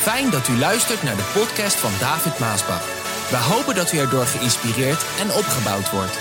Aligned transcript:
Fijn 0.00 0.30
dat 0.30 0.48
u 0.48 0.56
luistert 0.56 1.02
naar 1.02 1.16
de 1.16 1.30
podcast 1.34 1.76
van 1.76 1.90
David 1.98 2.38
Maasbach. 2.38 2.84
We 3.30 3.36
hopen 3.36 3.74
dat 3.74 3.92
u 3.92 3.98
erdoor 3.98 4.26
geïnspireerd 4.26 5.04
en 5.18 5.30
opgebouwd 5.30 5.90
wordt. 5.90 6.18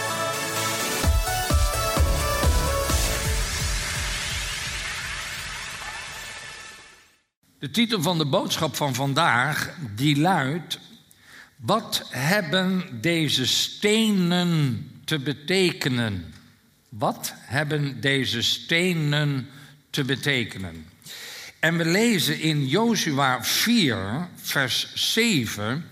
De 7.59 7.69
titel 7.71 8.01
van 8.01 8.17
de 8.17 8.25
boodschap 8.25 8.75
van 8.75 8.95
vandaag 8.95 9.75
die 9.95 10.19
luidt: 10.19 10.79
Wat 11.55 12.07
hebben 12.09 13.01
deze 13.01 13.47
stenen 13.47 14.87
te 15.05 15.19
betekenen? 15.19 16.33
Wat 16.89 17.33
hebben 17.37 18.01
deze 18.01 18.41
stenen 18.41 19.49
te 19.89 20.03
betekenen? 20.03 20.88
En 21.59 21.77
we 21.77 21.85
lezen 21.85 22.39
in 22.39 22.67
Jozua 22.67 23.43
4, 23.43 24.27
vers 24.35 24.91
7. 24.93 25.85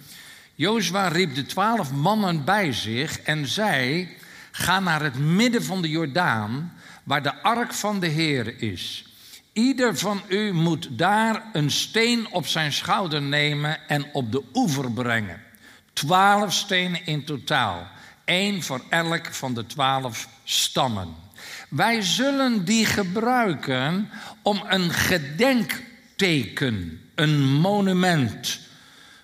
Jozua 0.55 1.07
riep 1.07 1.35
de 1.35 1.45
twaalf 1.45 1.91
mannen 1.91 2.45
bij 2.45 2.73
zich 2.73 3.21
en 3.21 3.47
zei: 3.47 4.09
Ga 4.51 4.79
naar 4.79 5.01
het 5.03 5.19
midden 5.19 5.63
van 5.63 5.81
de 5.81 5.89
Jordaan, 5.89 6.73
waar 7.03 7.23
de 7.23 7.41
ark 7.41 7.73
van 7.73 7.99
de 7.99 8.07
Heer 8.07 8.61
is. 8.61 9.05
Ieder 9.53 9.97
van 9.97 10.21
u 10.27 10.53
moet 10.53 10.87
daar 10.91 11.43
een 11.53 11.71
steen 11.71 12.27
op 12.31 12.47
zijn 12.47 12.73
schouder 12.73 13.21
nemen 13.21 13.87
en 13.87 14.05
op 14.13 14.31
de 14.31 14.43
oever 14.53 14.91
brengen. 14.91 15.41
Twaalf 15.93 16.53
stenen 16.53 17.05
in 17.05 17.23
totaal. 17.23 17.87
Één 18.27 18.63
voor 18.63 18.81
elk 18.89 19.33
van 19.33 19.53
de 19.53 19.65
twaalf 19.65 20.27
stammen. 20.43 21.15
Wij 21.69 22.01
zullen 22.01 22.65
die 22.65 22.85
gebruiken 22.85 24.09
om 24.41 24.63
een 24.67 24.91
gedenkteken, 24.91 27.01
een 27.15 27.43
monument. 27.43 28.59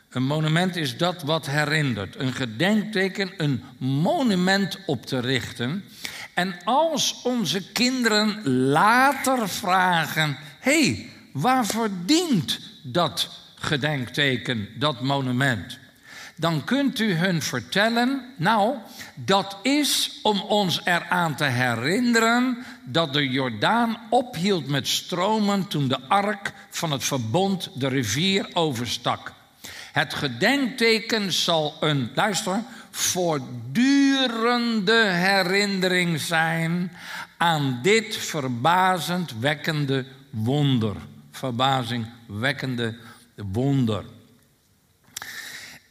Een 0.09 0.23
monument 0.23 0.75
is 0.75 0.97
dat 0.97 1.21
wat 1.21 1.45
herinnert. 1.45 2.15
Een 2.15 2.33
gedenkteken, 2.33 3.31
een 3.37 3.63
monument 3.77 4.79
op 4.85 5.05
te 5.05 5.19
richten. 5.19 5.83
En 6.33 6.55
als 6.63 7.21
onze 7.23 7.71
kinderen 7.71 8.49
later 8.49 9.49
vragen: 9.49 10.37
hé, 10.59 10.83
hey, 10.83 11.09
waarvoor 11.31 11.89
dient 12.05 12.59
dat 12.83 13.29
gedenkteken, 13.55 14.67
dat 14.79 15.01
monument? 15.01 15.81
Dan 16.35 16.63
kunt 16.63 16.99
u 16.99 17.13
hun 17.13 17.41
vertellen: 17.41 18.21
nou, 18.35 18.75
dat 19.15 19.57
is 19.61 20.19
om 20.23 20.41
ons 20.41 20.81
eraan 20.83 21.35
te 21.35 21.43
herinneren 21.43 22.57
dat 22.83 23.13
de 23.13 23.29
Jordaan 23.29 23.97
ophield 24.09 24.67
met 24.67 24.87
stromen 24.87 25.67
toen 25.67 25.87
de 25.87 25.99
ark 26.07 26.53
van 26.69 26.91
het 26.91 27.03
verbond 27.03 27.69
de 27.73 27.87
rivier 27.87 28.49
overstak. 28.53 29.33
Het 29.91 30.13
gedenkteken 30.13 31.31
zal 31.31 31.77
een, 31.79 32.11
luister, 32.15 32.63
voortdurende 32.91 35.03
herinnering 35.03 36.19
zijn 36.19 36.91
aan 37.37 37.79
dit 37.81 38.17
verbazendwekkende 38.17 40.05
wonder. 40.29 40.95
Verbazingwekkende 41.31 42.95
wonder. 43.35 44.03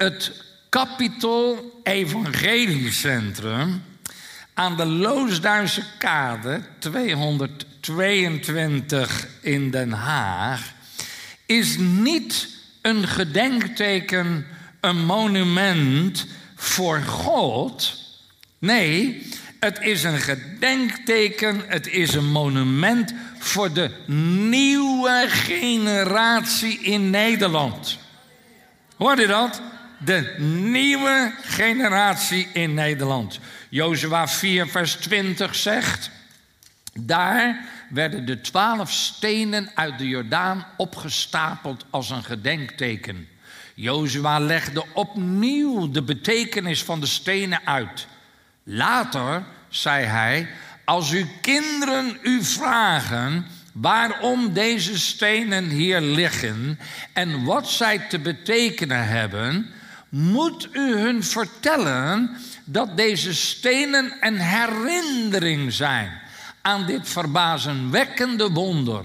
Het 0.02 0.32
Capitol 0.68 1.80
Evangeliecentrum 1.82 3.82
aan 4.54 4.76
de 4.76 4.86
Loosduinse 4.86 5.82
Kade 5.98 6.60
222 6.78 9.26
in 9.40 9.70
Den 9.70 9.92
Haag 9.92 10.72
is 11.46 11.76
niet 11.78 12.48
een 12.80 13.08
gedenkteken, 13.08 14.46
een 14.80 15.04
monument 15.04 16.26
voor 16.56 17.00
God. 17.00 18.00
Nee, 18.58 19.26
het 19.60 19.78
is 19.80 20.02
een 20.02 20.20
gedenkteken, 20.20 21.62
het 21.66 21.86
is 21.86 22.14
een 22.14 22.30
monument 22.30 23.14
voor 23.38 23.72
de 23.72 23.90
nieuwe 24.48 25.26
generatie 25.28 26.78
in 26.78 27.10
Nederland. 27.10 27.98
Hoor 28.96 29.20
je 29.20 29.26
dat? 29.26 29.62
De 30.04 30.34
nieuwe 30.38 31.34
generatie 31.42 32.48
in 32.52 32.74
Nederland. 32.74 33.38
Jozua 33.68 34.28
4, 34.28 34.68
vers 34.68 34.94
20 34.94 35.54
zegt: 35.54 36.10
Daar 36.92 37.64
werden 37.88 38.24
de 38.24 38.40
twaalf 38.40 38.90
stenen 38.90 39.70
uit 39.74 39.98
de 39.98 40.08
Jordaan 40.08 40.66
opgestapeld 40.76 41.84
als 41.90 42.10
een 42.10 42.24
gedenkteken. 42.24 43.28
Jozua 43.74 44.38
legde 44.38 44.84
opnieuw 44.94 45.90
de 45.90 46.02
betekenis 46.02 46.82
van 46.82 47.00
de 47.00 47.06
stenen 47.06 47.60
uit. 47.64 48.06
Later 48.62 49.44
zei 49.68 50.04
hij: 50.04 50.48
Als 50.84 51.10
uw 51.10 51.26
kinderen 51.40 52.18
u 52.22 52.44
vragen 52.44 53.46
waarom 53.72 54.52
deze 54.52 54.98
stenen 54.98 55.68
hier 55.68 56.00
liggen 56.00 56.78
en 57.12 57.44
wat 57.44 57.70
zij 57.70 57.98
te 57.98 58.18
betekenen 58.18 59.08
hebben, 59.08 59.72
moet 60.12 60.68
u 60.72 60.98
hun 60.98 61.24
vertellen 61.24 62.36
dat 62.64 62.96
deze 62.96 63.34
stenen 63.34 64.16
een 64.20 64.38
herinnering 64.38 65.72
zijn 65.72 66.20
aan 66.62 66.86
dit 66.86 67.08
verbazingwekkende 67.08 68.50
wonder. 68.50 69.04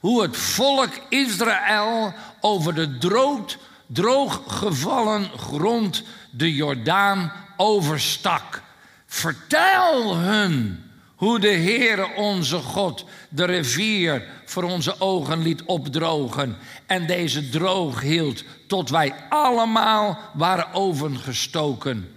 Hoe 0.00 0.22
het 0.22 0.36
volk 0.36 0.90
Israël 1.08 2.14
over 2.40 2.74
de 2.74 2.98
droog, 2.98 3.56
drooggevallen 3.86 5.30
grond 5.36 6.02
de 6.30 6.54
Jordaan 6.54 7.32
overstak. 7.56 8.62
Vertel 9.06 10.16
hun 10.16 10.84
hoe 11.18 11.38
de 11.38 11.52
Heere 11.52 12.14
onze 12.16 12.56
God 12.56 13.04
de 13.28 13.44
rivier 13.44 14.22
voor 14.44 14.62
onze 14.62 15.00
ogen 15.00 15.42
liet 15.42 15.62
opdrogen 15.62 16.56
en 16.86 17.06
deze 17.06 17.48
droog 17.48 18.00
hield 18.00 18.44
tot 18.66 18.90
wij 18.90 19.14
allemaal 19.28 20.18
waren 20.34 20.72
overgestoken. 20.72 22.08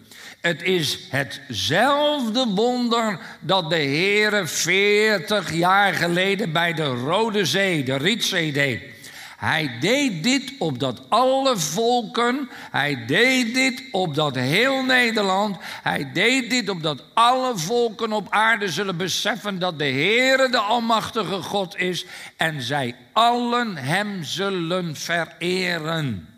Het 0.41 0.63
is 0.63 1.00
hetzelfde 1.09 2.45
wonder 2.56 3.19
dat 3.40 3.69
de 3.69 3.75
Heere 3.75 4.47
40 4.47 5.53
jaar 5.53 5.94
geleden 5.94 6.51
bij 6.51 6.73
de 6.73 6.85
Rode 6.85 7.45
Zee, 7.45 7.84
de 7.84 7.95
Rietzee 7.95 8.51
deed. 8.51 8.81
Hij 9.41 9.78
deed 9.79 10.24
dit 10.24 10.53
opdat 10.59 11.02
alle 11.09 11.57
volken, 11.57 12.50
hij 12.72 13.06
deed 13.06 13.53
dit 13.53 13.84
opdat 13.91 14.35
heel 14.35 14.84
Nederland, 14.84 15.57
hij 15.62 16.12
deed 16.13 16.50
dit 16.50 16.69
opdat 16.69 17.03
alle 17.13 17.57
volken 17.57 18.12
op 18.13 18.28
aarde 18.29 18.69
zullen 18.69 18.97
beseffen 18.97 19.59
dat 19.59 19.78
de 19.78 19.84
Heere 19.85 20.50
de 20.50 20.57
Almachtige 20.57 21.41
God 21.41 21.78
is 21.78 22.06
en 22.38 22.62
zij 22.62 22.96
allen 23.13 23.78
Hem 23.78 24.24
zullen 24.24 24.96
vereren. 24.96 26.29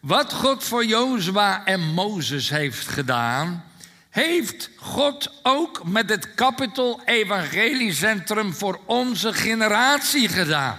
Wat 0.00 0.32
God 0.32 0.64
voor 0.64 0.84
Jozua 0.84 1.64
en 1.64 1.80
Mozes 1.80 2.50
heeft 2.50 2.88
gedaan, 2.88 3.64
heeft 4.12 4.70
God 4.76 5.30
ook 5.42 5.84
met 5.84 6.08
het 6.08 6.34
Capital 6.34 7.00
Evangeliecentrum 7.04 8.54
voor 8.54 8.80
onze 8.86 9.32
generatie 9.32 10.28
gedaan. 10.28 10.78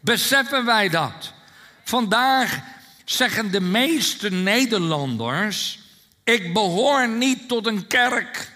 Beseffen 0.00 0.64
wij 0.64 0.88
dat? 0.88 1.32
Vandaag 1.84 2.60
zeggen 3.04 3.50
de 3.50 3.60
meeste 3.60 4.30
Nederlanders: 4.30 5.78
ik 6.24 6.52
behoor 6.52 7.08
niet 7.08 7.48
tot 7.48 7.66
een 7.66 7.86
kerk. 7.86 8.52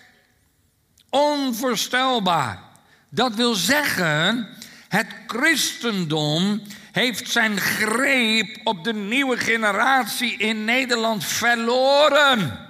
Onvoorstelbaar. 1.10 2.62
Dat 3.08 3.34
wil 3.34 3.54
zeggen, 3.54 4.48
het 4.88 5.08
christendom 5.26 6.62
heeft 6.92 7.30
zijn 7.30 7.60
greep 7.60 8.60
op 8.64 8.84
de 8.84 8.94
nieuwe 8.94 9.36
generatie 9.36 10.36
in 10.36 10.64
Nederland 10.64 11.24
verloren. 11.24 12.61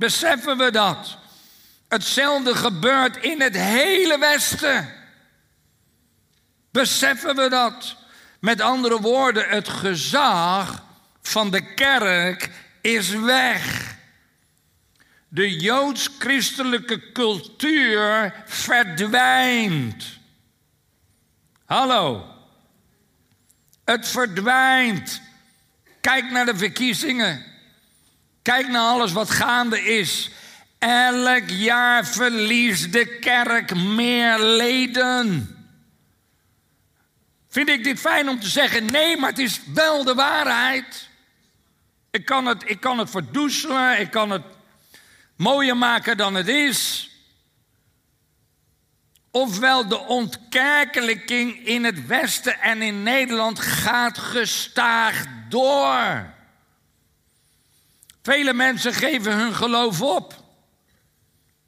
Beseffen 0.00 0.56
we 0.56 0.70
dat? 0.70 1.18
Hetzelfde 1.88 2.54
gebeurt 2.54 3.16
in 3.16 3.40
het 3.40 3.54
hele 3.56 4.18
Westen. 4.18 4.92
Beseffen 6.70 7.36
we 7.36 7.48
dat? 7.48 7.96
Met 8.38 8.60
andere 8.60 9.00
woorden, 9.00 9.48
het 9.48 9.68
gezag 9.68 10.84
van 11.22 11.50
de 11.50 11.74
kerk 11.74 12.50
is 12.80 13.08
weg. 13.10 13.96
De 15.28 15.56
joods-christelijke 15.56 17.12
cultuur 17.12 18.34
verdwijnt. 18.46 20.04
Hallo. 21.64 22.34
Het 23.84 24.08
verdwijnt. 24.08 25.20
Kijk 26.00 26.30
naar 26.30 26.46
de 26.46 26.56
verkiezingen. 26.56 27.49
Kijk 28.42 28.68
naar 28.68 28.82
alles 28.82 29.12
wat 29.12 29.30
gaande 29.30 29.82
is. 29.82 30.30
Elk 30.78 31.48
jaar 31.48 32.06
verliest 32.06 32.92
de 32.92 33.18
kerk 33.18 33.74
meer 33.74 34.38
leden. 34.38 35.54
Vind 37.48 37.68
ik 37.68 37.84
dit 37.84 38.00
fijn 38.00 38.28
om 38.28 38.40
te 38.40 38.48
zeggen? 38.48 38.86
Nee, 38.86 39.16
maar 39.16 39.30
het 39.30 39.38
is 39.38 39.60
wel 39.74 40.04
de 40.04 40.14
waarheid. 40.14 41.08
Ik 42.10 42.24
kan 42.24 42.46
het, 42.46 42.62
ik 42.66 42.80
kan 42.80 42.98
het 42.98 43.10
verdoezelen, 43.10 44.00
ik 44.00 44.10
kan 44.10 44.30
het 44.30 44.42
mooier 45.36 45.76
maken 45.76 46.16
dan 46.16 46.34
het 46.34 46.48
is. 46.48 47.10
Ofwel 49.30 49.88
de 49.88 49.98
ontkerkelijking 49.98 51.66
in 51.66 51.84
het 51.84 52.06
Westen 52.06 52.60
en 52.60 52.82
in 52.82 53.02
Nederland 53.02 53.58
gaat 53.58 54.18
gestaag 54.18 55.24
door. 55.48 56.38
Vele 58.22 58.52
mensen 58.52 58.94
geven 58.94 59.36
hun 59.36 59.54
geloof 59.54 60.02
op. 60.02 60.34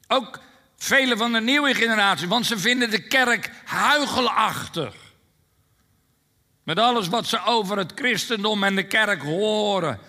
Ook 0.07 0.39
vele 0.77 1.17
van 1.17 1.31
de 1.31 1.41
nieuwe 1.41 1.73
generatie, 1.73 2.27
want 2.27 2.45
ze 2.45 2.57
vinden 2.57 2.89
de 2.89 3.07
kerk 3.07 3.51
huigelachtig. 3.65 4.95
Met 6.63 6.79
alles 6.79 7.07
wat 7.07 7.25
ze 7.25 7.43
over 7.45 7.77
het 7.77 7.91
christendom 7.95 8.63
en 8.63 8.75
de 8.75 8.87
kerk 8.87 9.21
horen. 9.21 9.99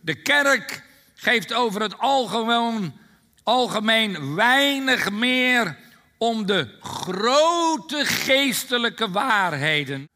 De 0.00 0.22
kerk 0.22 0.82
geeft 1.14 1.52
over 1.52 1.80
het 1.80 1.98
algemeen, 1.98 2.94
algemeen 3.42 4.34
weinig 4.34 5.10
meer 5.10 5.78
om 6.18 6.46
de 6.46 6.76
grote 6.80 8.04
geestelijke 8.04 9.10
waarheden. 9.10 10.08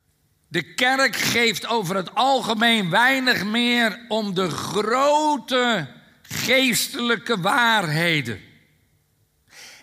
De 0.48 0.74
kerk 0.74 1.16
geeft 1.16 1.66
over 1.66 1.96
het 1.96 2.14
algemeen 2.14 2.90
weinig 2.90 3.44
meer 3.44 4.04
om 4.08 4.34
de 4.34 4.50
grote 4.50 5.88
geestelijke 6.22 7.40
waarheden. 7.40 8.40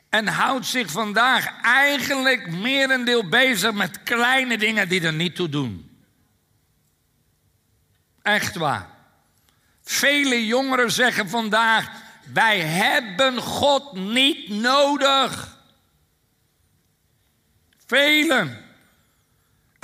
En 0.10 0.28
houdt 0.28 0.66
zich 0.66 0.92
vandaag 0.92 1.62
eigenlijk 1.62 2.52
merendeel 2.52 3.30
bezig 3.30 3.74
met 3.74 4.04
kleine 4.04 4.58
dingen 4.58 4.90
die 4.90 5.02
er 5.02 5.14
niet 5.14 5.36
toe 5.36 5.50
doen. 5.50 6.00
Echt 8.22 8.56
waar. 8.56 8.90
Vele 9.84 10.46
jongeren 10.46 10.92
zeggen 10.92 11.30
vandaag: 11.30 11.90
wij 12.34 12.60
hebben 12.60 13.38
God 13.38 13.94
niet 13.94 14.50
nodig. 14.50 15.58
Velen. 17.86 18.65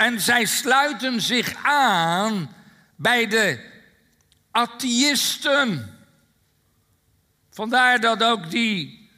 En 0.02 0.20
zij 0.20 0.44
sluiten 0.44 1.20
zich 1.20 1.54
aan 1.62 2.54
bij 2.96 3.26
de 3.26 3.70
atheïsten. 4.50 5.98
Vandaar 7.50 8.00
dat 8.00 8.22
ook 8.22 8.50
die, 8.50 9.10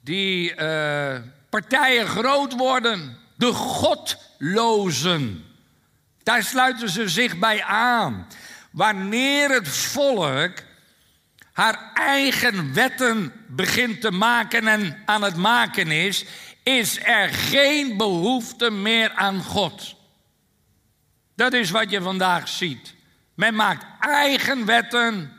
die 0.00 0.54
uh, 0.56 1.16
partijen 1.50 2.06
groot 2.06 2.52
worden. 2.52 3.18
De 3.36 3.52
godlozen. 3.52 5.44
Daar 6.22 6.42
sluiten 6.42 6.88
ze 6.88 7.08
zich 7.08 7.38
bij 7.38 7.62
aan. 7.62 8.26
Wanneer 8.70 9.50
het 9.50 9.68
volk 9.68 10.52
haar 11.52 11.90
eigen 11.94 12.74
wetten 12.74 13.32
begint 13.48 14.00
te 14.00 14.10
maken 14.10 14.66
en 14.66 15.02
aan 15.06 15.22
het 15.22 15.36
maken 15.36 15.90
is, 15.90 16.24
is 16.62 16.98
er 17.04 17.28
geen 17.28 17.96
behoefte 17.96 18.70
meer 18.70 19.12
aan 19.12 19.42
God. 19.42 19.94
Dat 21.34 21.52
is 21.52 21.70
wat 21.70 21.90
je 21.90 22.02
vandaag 22.02 22.48
ziet. 22.48 22.94
Men 23.34 23.54
maakt 23.54 23.84
eigen 24.00 24.64
wetten. 24.64 25.32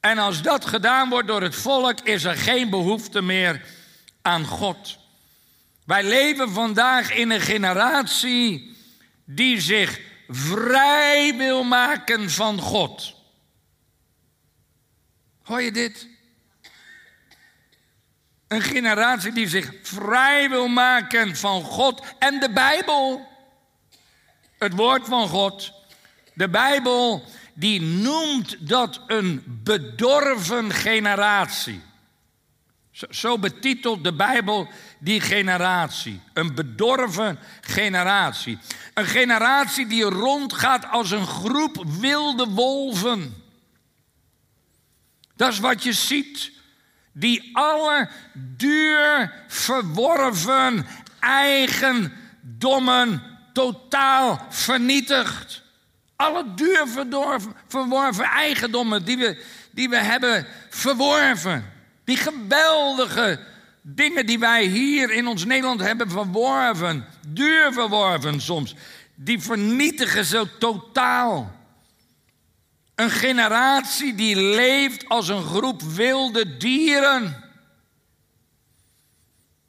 En 0.00 0.18
als 0.18 0.42
dat 0.42 0.66
gedaan 0.66 1.08
wordt 1.08 1.28
door 1.28 1.42
het 1.42 1.54
volk, 1.54 2.00
is 2.00 2.24
er 2.24 2.36
geen 2.36 2.70
behoefte 2.70 3.22
meer 3.22 3.64
aan 4.22 4.44
God. 4.44 4.98
Wij 5.84 6.04
leven 6.04 6.50
vandaag 6.50 7.12
in 7.12 7.30
een 7.30 7.40
generatie 7.40 8.76
die 9.24 9.60
zich 9.60 10.00
vrij 10.28 11.34
wil 11.36 11.64
maken 11.64 12.30
van 12.30 12.60
God. 12.60 13.14
Hoor 15.42 15.62
je 15.62 15.72
dit? 15.72 16.08
Een 18.48 18.62
generatie 18.62 19.32
die 19.32 19.48
zich 19.48 19.72
vrij 19.82 20.48
wil 20.50 20.68
maken 20.68 21.36
van 21.36 21.62
God 21.62 22.02
en 22.18 22.40
de 22.40 22.50
Bijbel. 22.50 23.28
Het 24.58 24.72
woord 24.74 25.08
van 25.08 25.28
God. 25.28 25.72
De 26.34 26.48
Bijbel 26.48 27.24
die 27.54 27.80
noemt 27.80 28.68
dat 28.68 29.00
een 29.06 29.42
bedorven 29.46 30.72
generatie. 30.72 31.82
Zo 33.10 33.38
betitelt 33.38 34.04
de 34.04 34.14
Bijbel 34.14 34.68
die 34.98 35.20
generatie. 35.20 36.20
Een 36.32 36.54
bedorven 36.54 37.38
generatie. 37.60 38.58
Een 38.94 39.06
generatie 39.06 39.86
die 39.86 40.04
rondgaat 40.04 40.90
als 40.90 41.10
een 41.10 41.26
groep 41.26 41.84
wilde 42.00 42.48
wolven. 42.48 43.42
Dat 45.36 45.52
is 45.52 45.58
wat 45.58 45.82
je 45.82 45.92
ziet 45.92 46.52
die 47.18 47.50
alle 47.52 48.08
duur 48.56 49.32
verworven 49.46 50.86
eigendommen 51.20 53.22
totaal 53.52 54.46
vernietigt. 54.48 55.62
Alle 56.16 56.44
duur 56.54 56.86
verworven 57.68 58.24
eigendommen 58.24 59.04
die 59.04 59.16
we, 59.16 59.44
die 59.70 59.88
we 59.88 59.96
hebben 59.96 60.46
verworven. 60.70 61.72
Die 62.04 62.16
geweldige 62.16 63.40
dingen 63.82 64.26
die 64.26 64.38
wij 64.38 64.64
hier 64.64 65.10
in 65.10 65.26
ons 65.26 65.44
Nederland 65.44 65.80
hebben 65.80 66.10
verworven, 66.10 67.06
duur 67.28 67.72
verworven 67.72 68.40
soms, 68.40 68.74
die 69.14 69.40
vernietigen 69.40 70.24
ze 70.24 70.46
totaal. 70.58 71.57
Een 72.98 73.10
generatie 73.10 74.14
die 74.14 74.36
leeft 74.36 75.08
als 75.08 75.28
een 75.28 75.42
groep 75.42 75.82
wilde 75.82 76.56
dieren. 76.56 77.44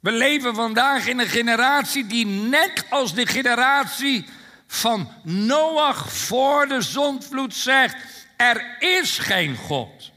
We 0.00 0.12
leven 0.12 0.54
vandaag 0.54 1.06
in 1.06 1.18
een 1.18 1.28
generatie 1.28 2.06
die 2.06 2.26
net 2.26 2.84
als 2.88 3.14
de 3.14 3.26
generatie 3.26 4.28
van 4.66 5.12
Noach 5.22 6.12
voor 6.12 6.68
de 6.68 6.80
zondvloed 6.80 7.54
zegt: 7.54 7.96
er 8.36 8.76
is 8.78 9.18
geen 9.18 9.56
God. 9.56 10.10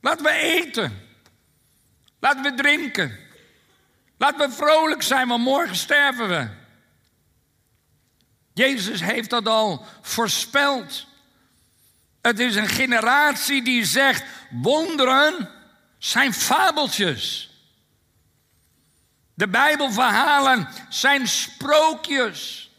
Laten 0.00 0.24
we 0.24 0.32
eten. 0.32 1.00
Laten 2.20 2.42
we 2.42 2.54
drinken. 2.54 3.18
Laten 4.16 4.48
we 4.48 4.54
vrolijk 4.54 5.02
zijn, 5.02 5.28
want 5.28 5.44
morgen 5.44 5.76
sterven 5.76 6.28
we. 6.28 6.48
Jezus 8.52 9.00
heeft 9.00 9.30
dat 9.30 9.46
al 9.46 9.86
voorspeld. 10.00 11.10
Het 12.22 12.38
is 12.38 12.54
een 12.54 12.68
generatie 12.68 13.62
die 13.62 13.84
zegt: 13.84 14.24
wonderen 14.50 15.50
zijn 15.98 16.32
fabeltjes. 16.32 17.50
De 19.34 19.48
Bijbelverhalen 19.48 20.68
zijn 20.88 21.28
sprookjes. 21.28 22.70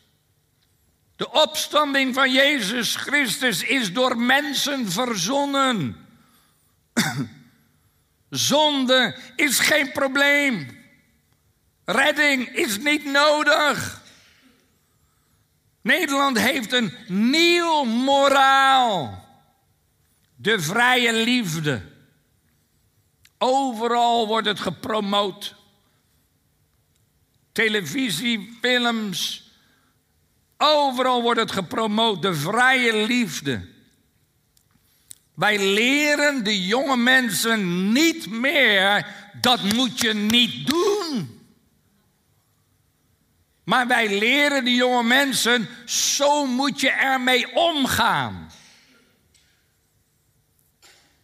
De 1.16 1.32
opstanding 1.32 2.14
van 2.14 2.32
Jezus 2.32 2.96
Christus 2.96 3.64
is 3.64 3.94
door 3.94 4.18
mensen 4.18 4.92
verzonnen. 4.92 6.08
Zonde 8.30 9.18
is 9.36 9.60
geen 9.60 9.92
probleem. 9.92 10.82
Redding 11.86 12.48
is 12.48 12.78
niet 12.78 13.06
nodig. 13.06 14.02
Nederland 15.82 16.40
heeft 16.40 16.72
een 16.72 16.94
nieuw 17.08 17.84
moraal. 17.84 19.23
De 20.44 20.60
vrije 20.60 21.14
liefde. 21.14 21.82
Overal 23.38 24.28
wordt 24.28 24.48
het 24.48 24.60
gepromoot. 24.60 25.56
Televisie, 27.52 28.58
films. 28.62 29.52
Overal 30.58 31.22
wordt 31.22 31.40
het 31.40 31.52
gepromoot. 31.52 32.22
De 32.22 32.34
vrije 32.34 33.06
liefde. 33.06 33.68
Wij 35.34 35.74
leren 35.74 36.44
de 36.44 36.66
jonge 36.66 36.98
mensen 36.98 37.92
niet 37.92 38.30
meer, 38.30 39.08
dat 39.42 39.74
moet 39.74 40.00
je 40.00 40.14
niet 40.14 40.68
doen. 40.68 41.42
Maar 43.64 43.88
wij 43.88 44.20
leren 44.20 44.64
de 44.64 44.74
jonge 44.74 45.04
mensen, 45.04 45.68
zo 45.86 46.46
moet 46.46 46.82
je 46.82 46.90
ermee 46.90 47.56
omgaan. 47.56 48.43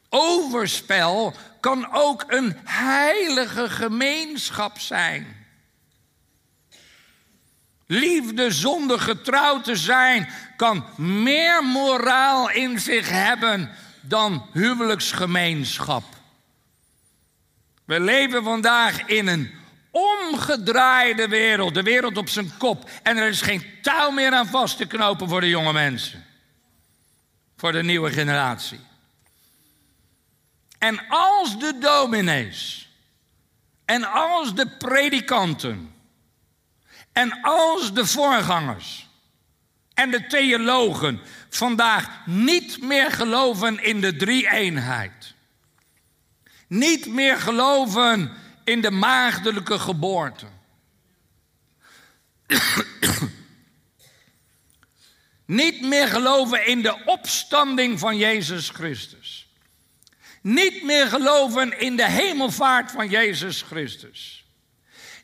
Overspel 0.09 1.33
kan 1.59 1.93
ook 1.93 2.23
een 2.27 2.57
heilige 2.65 3.69
gemeenschap 3.69 4.79
zijn. 4.79 5.37
Liefde 7.85 8.51
zonder 8.51 8.99
getrouwd 8.99 9.63
te 9.63 9.75
zijn 9.75 10.29
kan 10.57 10.85
meer 10.97 11.63
moraal 11.63 12.49
in 12.49 12.79
zich 12.79 13.09
hebben 13.09 13.71
dan 14.01 14.45
huwelijksgemeenschap. 14.53 16.03
We 17.85 17.99
leven 17.99 18.43
vandaag 18.43 19.05
in 19.05 19.27
een 19.27 19.51
omgedraaide 19.91 21.27
wereld, 21.27 21.73
de 21.73 21.83
wereld 21.83 22.17
op 22.17 22.29
zijn 22.29 22.57
kop. 22.57 22.89
En 23.03 23.17
er 23.17 23.27
is 23.27 23.41
geen 23.41 23.65
touw 23.81 24.11
meer 24.11 24.31
aan 24.31 24.47
vast 24.47 24.77
te 24.77 24.85
knopen 24.85 25.29
voor 25.29 25.41
de 25.41 25.49
jonge 25.49 25.73
mensen. 25.73 26.25
Voor 27.57 27.71
de 27.71 27.83
nieuwe 27.83 28.11
generatie. 28.11 28.79
En 30.79 31.07
als 31.07 31.59
de 31.59 31.77
dominees 31.77 32.89
en 33.85 34.03
als 34.03 34.55
de 34.55 34.67
predikanten 34.67 35.93
en 37.11 37.41
als 37.41 37.93
de 37.93 38.05
voorgangers 38.05 39.07
en 39.93 40.11
de 40.11 40.27
theologen 40.27 41.19
vandaag 41.49 42.25
niet 42.25 42.81
meer 42.81 43.11
geloven 43.11 43.83
in 43.83 44.01
de 44.01 44.15
drie-eenheid, 44.15 45.33
niet 46.67 47.05
meer 47.05 47.37
geloven 47.37 48.31
in 48.63 48.81
de 48.81 48.91
maagdelijke 48.91 49.79
geboorte. 49.79 50.45
Niet 55.45 55.81
meer 55.81 56.07
geloven 56.07 56.67
in 56.67 56.81
de 56.81 57.05
opstanding 57.05 57.99
van 57.99 58.17
Jezus 58.17 58.69
Christus. 58.69 59.18
Niet 60.41 60.83
meer 60.83 61.07
geloven 61.07 61.79
in 61.79 61.95
de 61.95 62.09
hemelvaart 62.09 62.91
van 62.91 63.09
Jezus 63.09 63.61
Christus. 63.61 64.45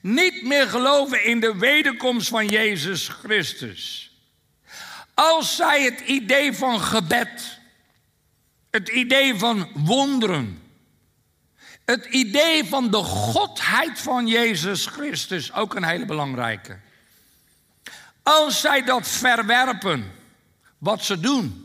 Niet 0.01 0.43
meer 0.43 0.67
geloven 0.67 1.25
in 1.25 1.39
de 1.39 1.57
wederkomst 1.57 2.27
van 2.27 2.47
Jezus 2.47 3.07
Christus. 3.07 4.11
Als 5.13 5.55
zij 5.55 5.83
het 5.83 5.99
idee 5.99 6.53
van 6.53 6.81
gebed, 6.81 7.59
het 8.69 8.89
idee 8.89 9.35
van 9.35 9.69
wonderen, 9.73 10.61
het 11.85 12.05
idee 12.05 12.65
van 12.65 12.91
de 12.91 12.97
godheid 12.97 13.99
van 13.99 14.27
Jezus 14.27 14.85
Christus, 14.85 15.53
ook 15.53 15.75
een 15.75 15.83
hele 15.83 16.05
belangrijke. 16.05 16.79
Als 18.23 18.59
zij 18.59 18.83
dat 18.83 19.07
verwerpen, 19.07 20.11
wat 20.77 21.03
ze 21.03 21.19
doen, 21.19 21.64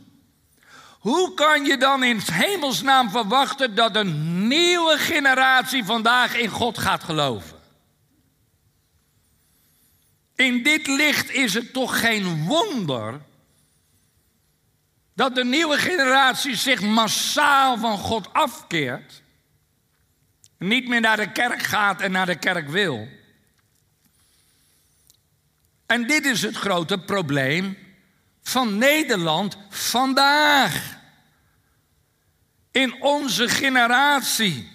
hoe 1.00 1.34
kan 1.34 1.64
je 1.64 1.76
dan 1.76 2.02
in 2.02 2.20
hemelsnaam 2.32 3.10
verwachten 3.10 3.74
dat 3.74 3.96
een 3.96 4.46
nieuwe 4.48 4.98
generatie 4.98 5.84
vandaag 5.84 6.36
in 6.36 6.48
God 6.48 6.78
gaat 6.78 7.04
geloven? 7.04 7.58
In 10.34 10.62
dit 10.62 10.86
licht 10.86 11.30
is 11.30 11.54
het 11.54 11.72
toch 11.72 12.00
geen 12.00 12.44
wonder 12.44 13.20
dat 15.14 15.34
de 15.34 15.44
nieuwe 15.44 15.78
generatie 15.78 16.56
zich 16.56 16.80
massaal 16.80 17.78
van 17.78 17.98
God 17.98 18.32
afkeert 18.32 19.22
niet 20.58 20.88
meer 20.88 21.00
naar 21.00 21.16
de 21.16 21.32
kerk 21.32 21.62
gaat 21.62 22.00
en 22.00 22.12
naar 22.12 22.26
de 22.26 22.38
kerk 22.38 22.68
wil. 22.68 23.08
En 25.86 26.06
dit 26.06 26.24
is 26.24 26.42
het 26.42 26.56
grote 26.56 26.98
probleem 26.98 27.76
van 28.42 28.78
Nederland 28.78 29.56
vandaag. 29.68 30.98
In 32.70 33.02
onze 33.02 33.48
generatie. 33.48 34.68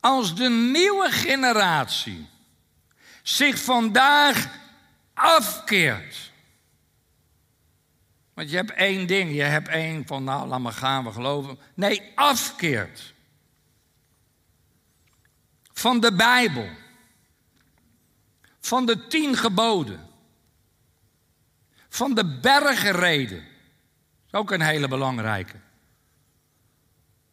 Als 0.00 0.34
de 0.34 0.48
nieuwe 0.50 1.10
generatie 1.10 2.28
zich 3.22 3.58
vandaag 3.62 4.58
afkeert. 5.14 6.30
Want 8.34 8.50
je 8.50 8.56
hebt 8.56 8.70
één 8.70 9.06
ding, 9.06 9.34
je 9.34 9.42
hebt 9.42 9.68
één 9.68 10.06
van 10.06 10.24
nou 10.24 10.48
laat 10.48 10.60
maar 10.60 10.72
gaan, 10.72 11.04
we 11.04 11.12
geloven. 11.12 11.58
Nee, 11.74 12.12
afkeert 12.14 13.12
van 15.82 16.00
de 16.00 16.12
Bijbel, 16.12 16.68
van 18.60 18.86
de 18.86 19.06
tien 19.06 19.36
geboden, 19.36 20.08
van 21.92 22.14
de 22.14 22.38
bergenreden. 22.40 23.38
Dat 23.38 23.46
is 24.26 24.38
ook 24.38 24.50
een 24.50 24.60
hele 24.60 24.88
belangrijke. 24.88 25.56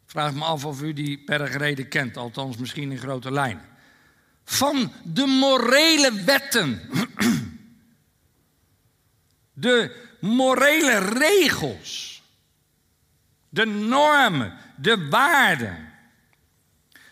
Vraag 0.06 0.34
me 0.34 0.44
af 0.44 0.64
of 0.64 0.82
u 0.82 0.92
die 0.92 1.24
bergreden 1.24 1.88
kent, 1.88 2.16
althans 2.16 2.56
misschien 2.56 2.90
in 2.90 2.98
grote 2.98 3.32
lijnen. 3.32 3.68
Van 4.44 4.92
de 5.04 5.26
morele 5.26 6.22
wetten, 6.24 6.90
de 9.52 10.08
morele 10.20 10.98
regels, 10.98 12.22
de 13.48 13.64
normen, 13.64 14.58
de 14.76 15.08
waarden 15.08 15.88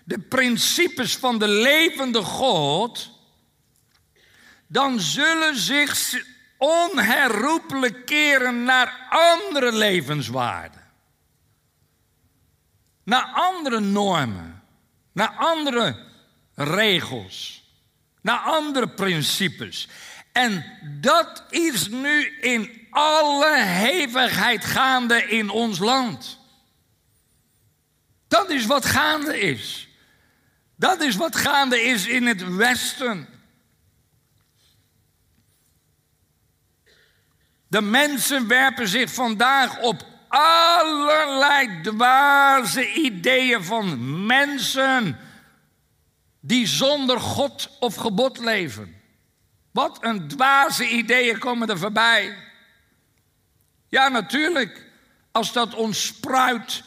de 0.09 0.19
principes 0.19 1.17
van 1.17 1.39
de 1.39 1.49
levende 1.49 2.23
God, 2.23 3.11
dan 4.67 5.01
zullen 5.01 5.57
zich 5.57 5.97
onherroepelijk 6.59 8.07
keren 8.07 8.65
naar 8.65 9.07
andere 9.11 9.73
levenswaarden. 9.73 10.87
Naar 13.05 13.25
andere 13.35 13.81
normen, 13.81 14.63
naar 15.13 15.35
andere 15.37 16.07
regels, 16.55 17.65
naar 18.21 18.39
andere 18.39 18.89
principes. 18.89 19.89
En 20.33 20.65
dat 21.01 21.45
is 21.51 21.89
nu 21.89 22.39
in 22.41 22.87
alle 22.91 23.63
hevigheid 23.63 24.65
gaande 24.65 25.23
in 25.23 25.51
ons 25.51 25.79
land. 25.79 26.39
Dat 28.29 28.51
is 28.51 28.67
wat 28.67 28.85
gaande 28.85 29.41
is. 29.41 29.89
Dat 30.77 31.01
is 31.01 31.17
wat 31.17 31.37
gaande 31.37 31.83
is 31.83 32.07
in 32.07 32.27
het 32.27 32.57
Westen. 32.57 33.29
De 37.69 37.81
mensen 37.81 38.47
werpen 38.47 38.89
zich 38.89 39.11
vandaag 39.11 39.79
op 39.79 40.07
allerlei 40.29 41.81
dwaze 41.83 42.93
ideeën 42.93 43.65
van 43.65 44.27
mensen 44.27 45.19
die 46.41 46.67
zonder 46.67 47.21
God 47.21 47.77
of 47.81 47.95
gebod 47.95 48.39
leven. 48.39 48.95
Wat 49.71 49.99
een 50.01 50.29
dwaze 50.29 50.89
ideeën 50.89 51.39
komen 51.39 51.69
er 51.69 51.79
voorbij. 51.79 52.37
Ja, 53.89 54.09
natuurlijk, 54.09 54.87
als 55.33 55.53
dat 55.53 55.75
ontspruit 55.75 56.83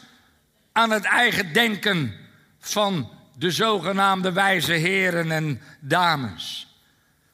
aan 0.72 0.90
het 0.90 1.04
eigen 1.04 1.52
denken 1.52 2.16
van 2.58 3.10
de 3.36 3.50
zogenaamde 3.50 4.32
wijze 4.32 4.72
heren 4.72 5.30
en 5.30 5.60
dames. 5.80 6.71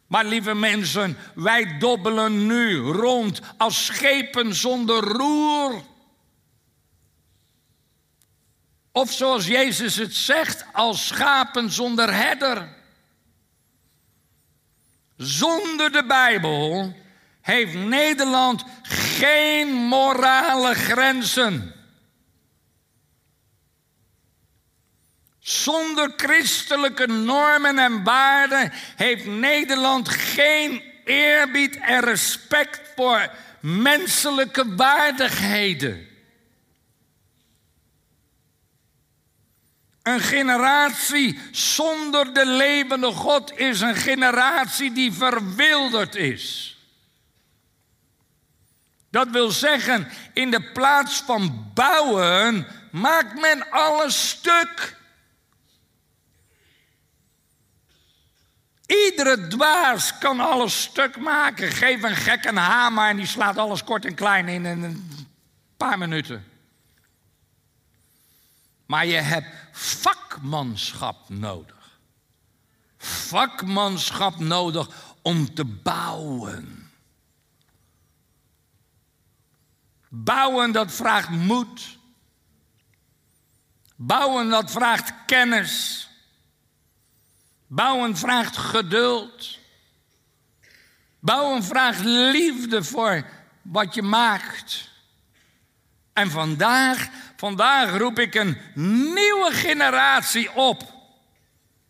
Maar 0.09 0.25
lieve 0.25 0.55
mensen, 0.55 1.17
wij 1.35 1.79
dobbelen 1.79 2.47
nu 2.47 2.79
rond 2.79 3.41
als 3.57 3.87
schepen 3.87 4.55
zonder 4.55 5.05
roer. 5.05 5.83
Of 8.93 9.13
zoals 9.13 9.47
Jezus 9.47 9.97
het 9.97 10.15
zegt, 10.15 10.65
als 10.73 11.07
schapen 11.07 11.71
zonder 11.71 12.15
herder. 12.15 12.77
Zonder 15.17 15.93
de 15.93 16.05
Bijbel 16.07 16.95
heeft 17.41 17.75
Nederland 17.75 18.65
geen 18.83 19.69
morale 19.69 20.75
grenzen. 20.75 21.78
Zonder 25.49 26.13
christelijke 26.17 27.07
normen 27.07 27.79
en 27.79 28.05
waarden 28.05 28.73
heeft 28.97 29.27
Nederland 29.27 30.09
geen 30.09 30.83
eerbied 31.05 31.77
en 31.77 32.01
respect 32.01 32.81
voor 32.97 33.31
menselijke 33.61 34.75
waardigheden. 34.75 36.09
Een 40.03 40.21
generatie 40.21 41.39
zonder 41.51 42.35
de 42.35 42.47
levende 42.47 43.13
God 43.13 43.59
is 43.59 43.81
een 43.81 43.97
generatie 43.97 44.93
die 44.93 45.13
verwilderd 45.13 46.15
is. 46.15 46.77
Dat 49.11 49.29
wil 49.31 49.51
zeggen, 49.51 50.09
in 50.33 50.51
de 50.51 50.73
plaats 50.73 51.23
van 51.27 51.71
bouwen 51.75 52.67
maakt 52.91 53.41
men 53.41 53.71
alles 53.71 54.29
stuk. 54.29 54.97
Iedere 58.89 59.49
dwaas 59.49 60.19
kan 60.19 60.41
alles 60.41 60.83
stuk 60.83 61.19
maken. 61.21 61.73
Geef 61.73 62.03
een 62.03 62.17
gek 62.17 62.45
een 62.45 62.57
hamer 62.57 63.09
en 63.09 63.17
die 63.17 63.27
slaat 63.27 63.59
alles 63.59 63.85
kort 63.85 64.05
en 64.05 64.15
klein 64.15 64.49
in 64.49 64.65
een 64.65 65.27
paar 65.77 65.99
minuten. 65.99 66.45
Maar 68.87 69.07
je 69.07 69.17
hebt 69.17 69.49
vakmanschap 69.73 71.29
nodig. 71.29 72.01
Vakmanschap 72.99 74.39
nodig 74.39 74.89
om 75.23 75.55
te 75.55 75.65
bouwen. 75.65 76.91
Bouwen 80.09 80.73
dat 80.73 80.93
vraagt 80.93 81.29
moed. 81.29 81.99
Bouwen 83.97 84.49
dat 84.49 84.71
vraagt 84.71 85.13
kennis. 85.27 86.08
Bouwen 87.69 88.17
vraagt 88.17 88.57
geduld. 88.57 89.59
Bouwen 91.21 91.65
vraagt 91.65 92.05
liefde 92.05 92.85
voor 92.85 93.25
wat 93.63 93.95
je 93.95 94.03
maakt. 94.03 94.91
En 96.13 96.31
vandaag, 96.31 97.09
vandaag 97.37 97.97
roep 97.97 98.19
ik 98.19 98.35
een 98.35 98.59
nieuwe 99.15 99.49
generatie 99.53 100.55
op 100.55 100.83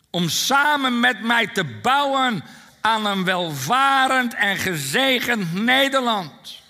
om 0.09 0.29
samen 0.29 0.99
met 0.99 1.21
mij 1.21 1.47
te 1.47 1.63
bouwen 1.63 2.43
aan 2.81 3.05
een 3.05 3.23
welvarend 3.23 4.33
en 4.33 4.57
gezegend 4.57 5.53
Nederland. 5.53 6.61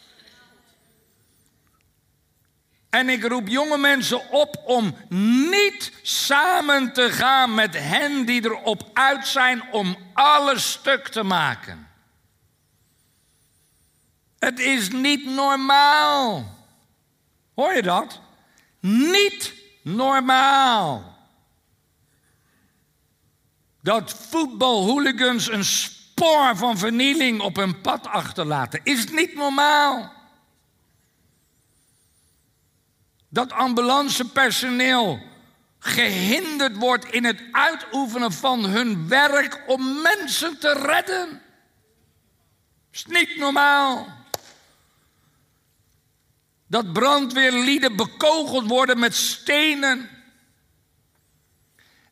En 2.90 3.10
ik 3.10 3.24
roep 3.24 3.48
jonge 3.48 3.78
mensen 3.78 4.30
op 4.30 4.62
om 4.66 4.96
niet 5.50 5.92
samen 6.02 6.94
te 6.94 7.12
gaan 7.12 7.54
met 7.54 7.74
hen 7.78 8.26
die 8.26 8.44
erop 8.44 8.90
uit 8.94 9.28
zijn 9.28 9.64
om 9.72 9.98
alles 10.14 10.72
stuk 10.72 11.08
te 11.08 11.24
maken. 11.24 11.88
Het 14.40 14.60
is 14.60 14.90
niet 14.90 15.26
normaal. 15.26 16.58
Hoor 17.56 17.74
je 17.74 17.82
dat? 17.82 18.20
Niet 18.80 19.54
normaal. 19.82 21.18
Dat 23.82 24.14
voetbalhooligans 24.30 25.50
een 25.52 25.66
spoor 25.66 26.58
van 26.58 26.78
vernieling 26.78 27.42
op 27.42 27.56
hun 27.56 27.82
pad 27.82 28.08
achterlaten. 28.08 28.80
Is 28.84 29.10
niet 29.10 29.36
normaal. 29.36 30.19
Dat 33.30 33.52
ambulancepersoneel 33.52 35.20
gehinderd 35.80 36.78
wordt 36.78 37.06
in 37.06 37.24
het 37.24 37.42
uitoefenen 37.52 38.32
van 38.32 38.66
hun 38.66 39.08
werk 39.08 39.64
om 39.68 40.02
mensen 40.02 40.60
te 40.60 40.74
redden. 40.74 41.42
Is 42.92 43.06
niet 43.06 43.38
normaal. 43.38 44.08
Dat 46.68 46.94
brandweerlieden 46.94 47.96
bekogeld 47.96 48.68
worden 48.68 49.00
met 49.00 49.16
stenen. 49.16 50.10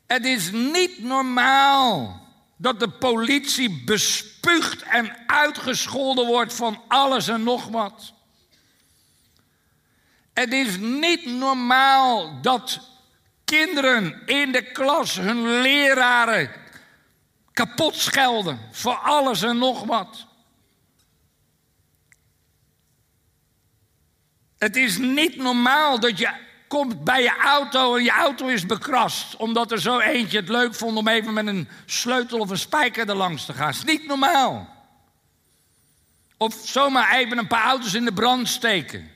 Het 0.05 0.25
is 0.25 0.51
niet 0.51 1.03
normaal 1.03 2.25
dat 2.57 2.79
de 2.79 2.89
politie 2.89 3.83
bespuugd 3.83 4.81
en 4.81 5.17
uitgescholden 5.27 6.25
wordt 6.25 6.53
van 6.53 6.81
alles 6.88 7.27
en 7.27 7.43
nog 7.43 7.67
wat. 7.67 8.13
Het 10.38 10.53
is 10.53 10.77
niet 10.77 11.25
normaal 11.25 12.41
dat 12.41 12.79
kinderen 13.46 14.22
in 14.25 14.51
de 14.51 14.72
klas 14.72 15.15
hun 15.15 15.62
leraren 15.62 16.51
kapot 17.53 17.96
schelden 17.96 18.60
voor 18.72 18.96
alles 18.96 19.41
en 19.41 19.58
nog 19.58 19.84
wat. 19.84 20.27
Het 24.58 24.75
is 24.75 24.98
niet 24.98 25.38
normaal 25.38 26.00
dat 26.00 26.17
je 26.17 26.32
komt 26.67 27.03
bij 27.03 27.22
je 27.22 27.38
auto 27.38 27.96
en 27.96 28.03
je 28.03 28.12
auto 28.12 28.48
is 28.48 28.65
bekrast. 28.65 29.36
Omdat 29.36 29.72
er 29.72 29.82
zo 29.82 30.00
eentje 30.00 30.39
het 30.39 30.50
leuk 30.50 30.75
vond 30.75 30.98
om 30.98 31.08
even 31.08 31.34
met 31.34 31.48
een 31.48 31.70
sleutel 31.86 32.39
of 32.39 32.50
een 32.50 32.58
spijker 32.58 33.10
er 33.10 33.15
langs 33.15 33.46
te 33.46 33.53
gaan. 33.53 33.72
Dat 33.72 33.75
is 33.75 33.84
niet 33.84 34.08
normaal. 34.08 34.75
Of 36.38 36.56
zomaar 36.63 37.15
even 37.15 37.38
een 37.38 37.48
paar 37.48 37.65
auto's 37.65 37.94
in 37.94 38.06
de 38.06 38.13
brand 38.13 38.48
steken. 38.48 39.15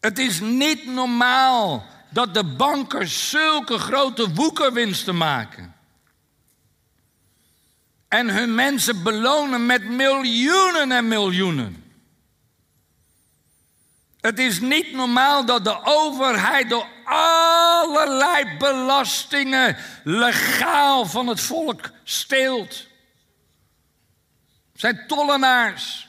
Het 0.00 0.18
is 0.18 0.40
niet 0.40 0.86
normaal 0.86 1.86
dat 2.10 2.34
de 2.34 2.44
bankers 2.44 3.30
zulke 3.30 3.78
grote 3.78 4.34
woekerwinsten 4.34 5.16
maken. 5.16 5.74
En 8.08 8.28
hun 8.28 8.54
mensen 8.54 9.02
belonen 9.02 9.66
met 9.66 9.84
miljoenen 9.84 10.92
en 10.92 11.08
miljoenen. 11.08 11.88
Het 14.20 14.38
is 14.38 14.60
niet 14.60 14.92
normaal 14.92 15.44
dat 15.44 15.64
de 15.64 15.84
overheid 15.84 16.68
door 16.68 16.86
allerlei 17.04 18.56
belastingen 18.58 19.76
legaal 20.04 21.06
van 21.06 21.26
het 21.26 21.40
volk 21.40 21.90
steelt. 22.04 22.86
Zijn 24.74 25.04
tollenaars. 25.06 26.07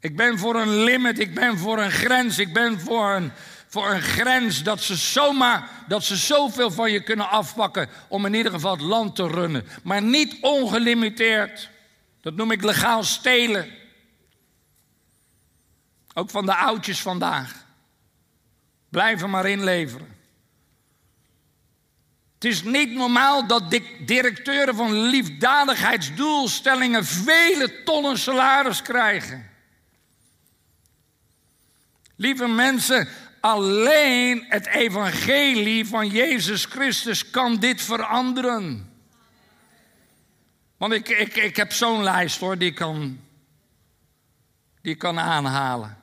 Ik 0.00 0.16
ben 0.16 0.38
voor 0.38 0.56
een 0.56 0.84
limit, 0.84 1.18
ik 1.18 1.34
ben 1.34 1.58
voor 1.58 1.78
een 1.78 1.90
grens, 1.90 2.38
ik 2.38 2.52
ben 2.52 2.80
voor 2.80 3.10
een, 3.10 3.32
voor 3.68 3.90
een 3.90 4.02
grens 4.02 4.62
dat 4.62 4.80
ze 4.80 4.96
zomaar, 4.96 5.70
dat 5.88 6.04
ze 6.04 6.16
zoveel 6.16 6.70
van 6.70 6.92
je 6.92 7.02
kunnen 7.02 7.28
afpakken 7.28 7.88
om 8.08 8.26
in 8.26 8.34
ieder 8.34 8.52
geval 8.52 8.72
het 8.72 8.80
land 8.80 9.16
te 9.16 9.26
runnen. 9.26 9.66
Maar 9.82 10.02
niet 10.02 10.36
ongelimiteerd. 10.40 11.70
Dat 12.20 12.34
noem 12.34 12.50
ik 12.50 12.62
legaal 12.62 13.04
stelen. 13.04 13.68
Ook 16.14 16.30
van 16.30 16.46
de 16.46 16.54
oudjes 16.54 17.00
vandaag. 17.00 17.66
Blijven 18.88 19.30
maar 19.30 19.48
inleveren. 19.48 20.18
Het 22.34 22.44
is 22.44 22.62
niet 22.62 22.94
normaal 22.94 23.46
dat 23.46 23.80
directeuren 24.06 24.74
van 24.74 24.92
liefdadigheidsdoelstellingen 24.92 27.04
vele 27.04 27.82
tonnen 27.84 28.18
salaris 28.18 28.82
krijgen. 28.82 29.49
Lieve 32.20 32.46
mensen, 32.46 33.08
alleen 33.40 34.44
het 34.48 34.66
evangelie 34.66 35.86
van 35.86 36.08
Jezus 36.08 36.64
Christus 36.64 37.30
kan 37.30 37.56
dit 37.56 37.82
veranderen. 37.82 38.92
Want 40.76 40.92
ik, 40.92 41.08
ik, 41.08 41.36
ik 41.36 41.56
heb 41.56 41.72
zo'n 41.72 42.02
lijst 42.02 42.40
hoor, 42.40 42.58
die 42.58 42.72
kan, 42.72 43.20
die 44.82 44.94
kan 44.94 45.18
aanhalen. 45.18 45.98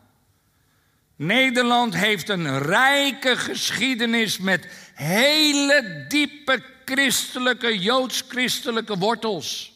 Nederland 1.16 1.96
heeft 1.96 2.30
een 2.30 2.60
rijke 2.60 3.38
geschiedenis 3.38 4.38
met 4.38 4.68
hele 4.94 6.06
diepe 6.08 6.64
christelijke, 6.86 7.80
joods-christelijke 7.80 8.98
wortels. 8.98 9.74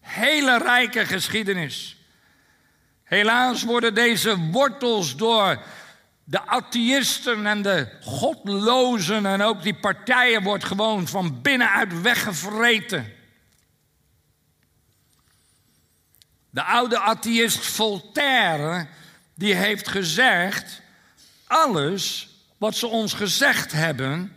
Hele 0.00 0.58
rijke 0.58 1.06
geschiedenis. 1.06 1.99
Helaas 3.10 3.62
worden 3.62 3.94
deze 3.94 4.36
wortels 4.38 5.16
door 5.16 5.62
de 6.24 6.46
atheïsten 6.46 7.46
en 7.46 7.62
de 7.62 7.88
godlozen 8.00 9.26
en 9.26 9.42
ook 9.42 9.62
die 9.62 9.74
partijen 9.74 10.42
wordt 10.42 10.64
gewoon 10.64 11.08
van 11.08 11.42
binnenuit 11.42 12.00
weggevreten. 12.00 13.12
De 16.50 16.62
oude 16.62 16.98
atheïst 16.98 17.66
Voltaire 17.66 18.86
die 19.34 19.54
heeft 19.54 19.88
gezegd: 19.88 20.80
alles 21.46 22.28
wat 22.58 22.76
ze 22.76 22.86
ons 22.86 23.12
gezegd 23.12 23.72
hebben 23.72 24.32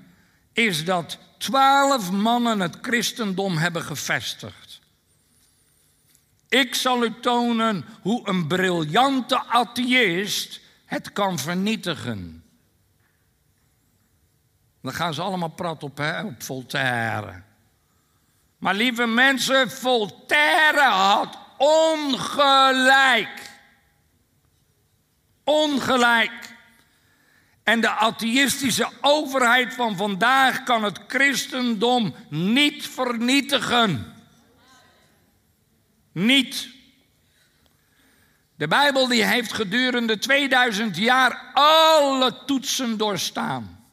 is 0.54 0.86
dat 0.86 1.18
twaalf 1.38 2.12
mannen 2.12 2.60
het 2.60 2.78
christendom 2.82 3.58
hebben 3.58 3.84
gevestigd. 3.84 4.73
Ik 6.54 6.76
zal 6.76 7.04
u 7.04 7.20
tonen 7.20 7.86
hoe 8.02 8.30
een 8.30 8.48
briljante 8.48 9.44
atheïst 9.44 10.60
het 10.86 11.14
kan 11.14 11.40
vernietigen. 11.40 12.44
Dan 14.82 14.94
gaan 14.94 15.14
ze 15.14 15.22
allemaal 15.22 15.50
prat 15.50 15.84
op, 15.84 16.00
op 16.24 16.44
Voltaire. 16.44 17.42
Maar 18.58 18.74
lieve 18.76 19.06
mensen, 19.06 19.72
Voltaire 19.72 20.82
had 20.82 21.38
ongelijk. 21.58 23.50
Ongelijk. 25.44 26.56
En 27.64 27.82
de 27.82 27.90
atheïstische 27.90 28.90
overheid 29.02 29.74
van 29.74 29.96
vandaag 29.96 30.64
kan 30.64 30.84
het 30.84 31.00
christendom 31.08 32.16
niet 32.30 32.88
vernietigen. 32.88 34.13
Niet. 36.14 36.70
De 38.56 38.68
Bijbel 38.68 39.08
die 39.08 39.24
heeft 39.24 39.54
gedurende 39.54 40.18
2000 40.18 40.98
jaar 40.98 41.52
alle 41.54 42.46
toetsen 42.46 42.98
doorstaan. 42.98 43.86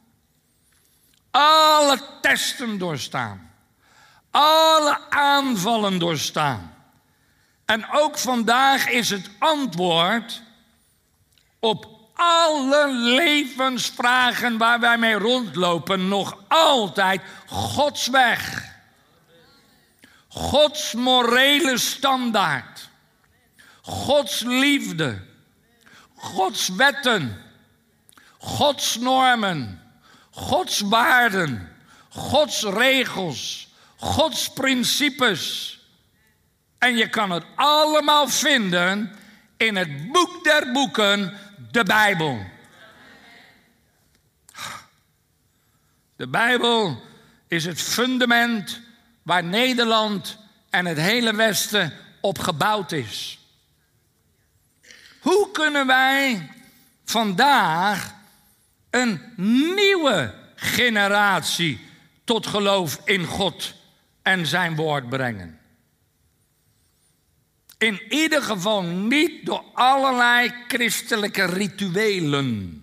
Alle 1.31 1.99
testen 2.21 2.77
doorstaan. 2.77 3.51
Alle 4.31 5.09
aanvallen 5.09 5.99
doorstaan. 5.99 6.75
En 7.65 7.89
ook 7.91 8.17
vandaag 8.17 8.89
is 8.89 9.09
het 9.09 9.29
antwoord 9.39 10.41
op 11.59 11.99
alle 12.13 12.93
levensvragen 12.93 14.57
waar 14.57 14.79
wij 14.79 14.97
mee 14.97 15.13
rondlopen 15.13 16.07
nog 16.07 16.37
altijd 16.47 17.21
Gods 17.45 18.07
weg. 18.07 18.70
Gods 20.33 20.93
morele 20.93 21.77
standaard. 21.77 22.89
Gods 23.81 24.41
liefde. 24.41 25.21
Gods 26.15 26.69
wetten. 26.69 27.41
Gods 28.37 28.95
normen. 28.95 29.81
Gods 30.31 30.79
waarden, 30.79 31.69
Gods 32.09 32.63
regels, 32.63 33.69
Gods 33.97 34.49
principes. 34.49 35.79
En 36.77 36.97
je 36.97 37.09
kan 37.09 37.29
het 37.29 37.43
allemaal 37.55 38.27
vinden 38.27 39.15
in 39.57 39.75
het 39.75 40.11
boek 40.11 40.43
der 40.43 40.71
boeken, 40.71 41.37
de 41.71 41.83
Bijbel. 41.83 42.45
De 46.15 46.27
Bijbel 46.27 47.03
is 47.47 47.65
het 47.65 47.81
fundament 47.81 48.80
waar 49.23 49.43
Nederland 49.43 50.37
en 50.69 50.85
het 50.85 50.97
hele 50.97 51.35
Westen 51.35 51.93
op 52.21 52.39
gebouwd 52.39 52.91
is. 52.91 53.39
Hoe 55.19 55.51
kunnen 55.51 55.87
wij 55.87 56.49
vandaag 57.05 58.13
een 58.89 59.21
nieuwe 59.75 60.33
generatie 60.55 61.79
tot 62.23 62.47
geloof 62.47 63.01
in 63.05 63.25
God 63.25 63.73
en 64.21 64.47
zijn 64.47 64.75
woord 64.75 65.09
brengen? 65.09 65.59
In 67.77 68.01
ieder 68.09 68.41
geval 68.41 68.81
niet 68.83 69.45
door 69.45 69.63
allerlei 69.73 70.53
christelijke 70.67 71.45
rituelen 71.45 72.81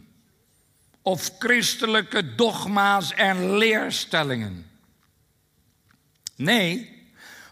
of 1.02 1.30
christelijke 1.38 2.34
dogma's 2.34 3.12
en 3.12 3.56
leerstellingen. 3.56 4.70
Nee, 6.38 6.96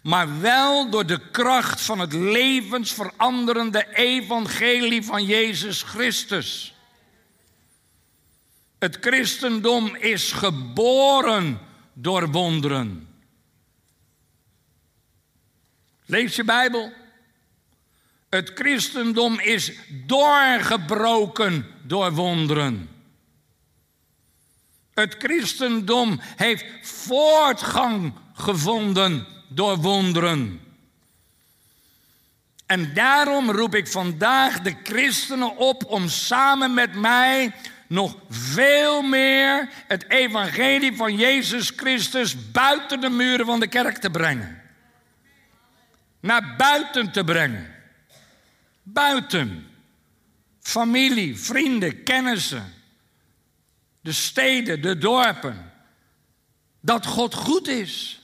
maar 0.02 0.40
wel 0.40 0.90
door 0.90 1.06
de 1.06 1.30
kracht 1.30 1.80
van 1.80 1.98
het 1.98 2.12
levensveranderende 2.12 3.94
evangelie 3.94 5.02
van 5.02 5.24
Jezus 5.24 5.82
Christus. 5.82 6.74
Het 8.78 8.96
christendom 9.00 9.96
is 9.96 10.32
geboren 10.32 11.60
door 11.92 12.30
wonderen. 12.30 13.08
Lees 16.04 16.36
je 16.36 16.44
Bijbel. 16.44 16.92
Het 18.28 18.50
christendom 18.54 19.40
is 19.40 19.72
doorgebroken 20.06 21.66
door 21.82 22.12
wonderen. 22.12 22.88
Het 24.94 25.14
christendom 25.18 26.20
heeft 26.36 26.64
voortgang 26.82 28.12
gevonden 28.36 29.26
door 29.48 29.76
wonderen. 29.76 30.60
En 32.66 32.94
daarom 32.94 33.50
roep 33.50 33.74
ik 33.74 33.88
vandaag 33.88 34.60
de 34.60 34.76
christenen 34.82 35.56
op 35.56 35.84
om 35.84 36.08
samen 36.08 36.74
met 36.74 36.94
mij 36.94 37.54
nog 37.86 38.16
veel 38.28 39.02
meer 39.02 39.68
het 39.86 40.10
evangelie 40.10 40.96
van 40.96 41.16
Jezus 41.16 41.72
Christus 41.76 42.50
buiten 42.50 43.00
de 43.00 43.08
muren 43.08 43.46
van 43.46 43.60
de 43.60 43.66
kerk 43.66 43.98
te 43.98 44.10
brengen. 44.10 44.62
Naar 46.20 46.54
buiten 46.56 47.12
te 47.12 47.24
brengen. 47.24 47.74
Buiten. 48.82 49.66
Familie, 50.60 51.38
vrienden, 51.38 52.02
kennissen. 52.02 52.74
De 54.00 54.12
steden, 54.12 54.82
de 54.82 54.98
dorpen. 54.98 55.72
Dat 56.80 57.06
God 57.06 57.34
goed 57.34 57.68
is. 57.68 58.20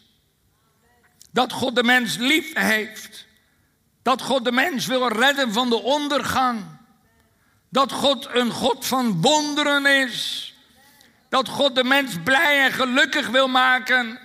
Dat 1.33 1.53
God 1.53 1.75
de 1.75 1.85
mens 1.85 2.17
lief 2.17 2.55
heeft. 2.55 3.27
Dat 4.03 4.23
God 4.23 4.45
de 4.45 4.53
mens 4.53 4.87
wil 4.87 5.09
redden 5.09 5.53
van 5.53 5.69
de 5.69 5.83
ondergang. 5.83 6.65
Dat 7.69 7.93
God 7.93 8.29
een 8.33 8.51
God 8.51 8.87
van 8.87 9.21
wonderen 9.21 9.87
is. 9.87 10.55
Dat 11.29 11.49
God 11.49 11.75
de 11.75 11.85
mens 11.85 12.15
blij 12.25 12.65
en 12.65 12.73
gelukkig 12.73 13.29
wil 13.29 13.49
maken. 13.49 14.19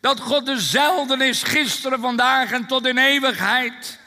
Dat 0.00 0.20
God 0.20 0.46
dezelfde 0.46 1.26
is 1.26 1.42
gisteren, 1.42 2.00
vandaag 2.00 2.52
en 2.52 2.66
tot 2.66 2.86
in 2.86 2.98
eeuwigheid. 2.98 3.98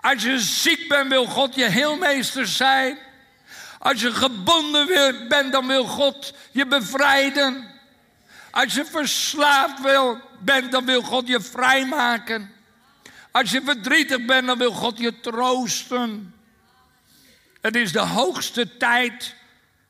Als 0.00 0.22
je 0.22 0.38
ziek 0.38 0.88
bent, 0.88 1.08
wil 1.08 1.26
God 1.26 1.54
je 1.54 1.64
heelmeester 1.64 2.46
zijn. 2.46 2.98
Als 3.78 4.00
je 4.00 4.12
gebonden 4.12 5.28
bent, 5.28 5.52
dan 5.52 5.66
wil 5.66 5.84
God 5.84 6.34
je 6.50 6.66
bevrijden. 6.66 7.73
Als 8.54 8.74
je 8.74 8.84
verslaafd 8.84 9.80
wil, 9.82 10.20
bent, 10.40 10.72
dan 10.72 10.84
wil 10.84 11.02
God 11.02 11.28
je 11.28 11.40
vrijmaken. 11.40 12.50
Als 13.30 13.50
je 13.50 13.62
verdrietig 13.62 14.24
bent, 14.24 14.46
dan 14.46 14.58
wil 14.58 14.72
God 14.72 14.98
je 14.98 15.20
troosten. 15.20 16.34
Het 17.60 17.76
is 17.76 17.92
de 17.92 18.00
hoogste 18.00 18.76
tijd 18.76 19.34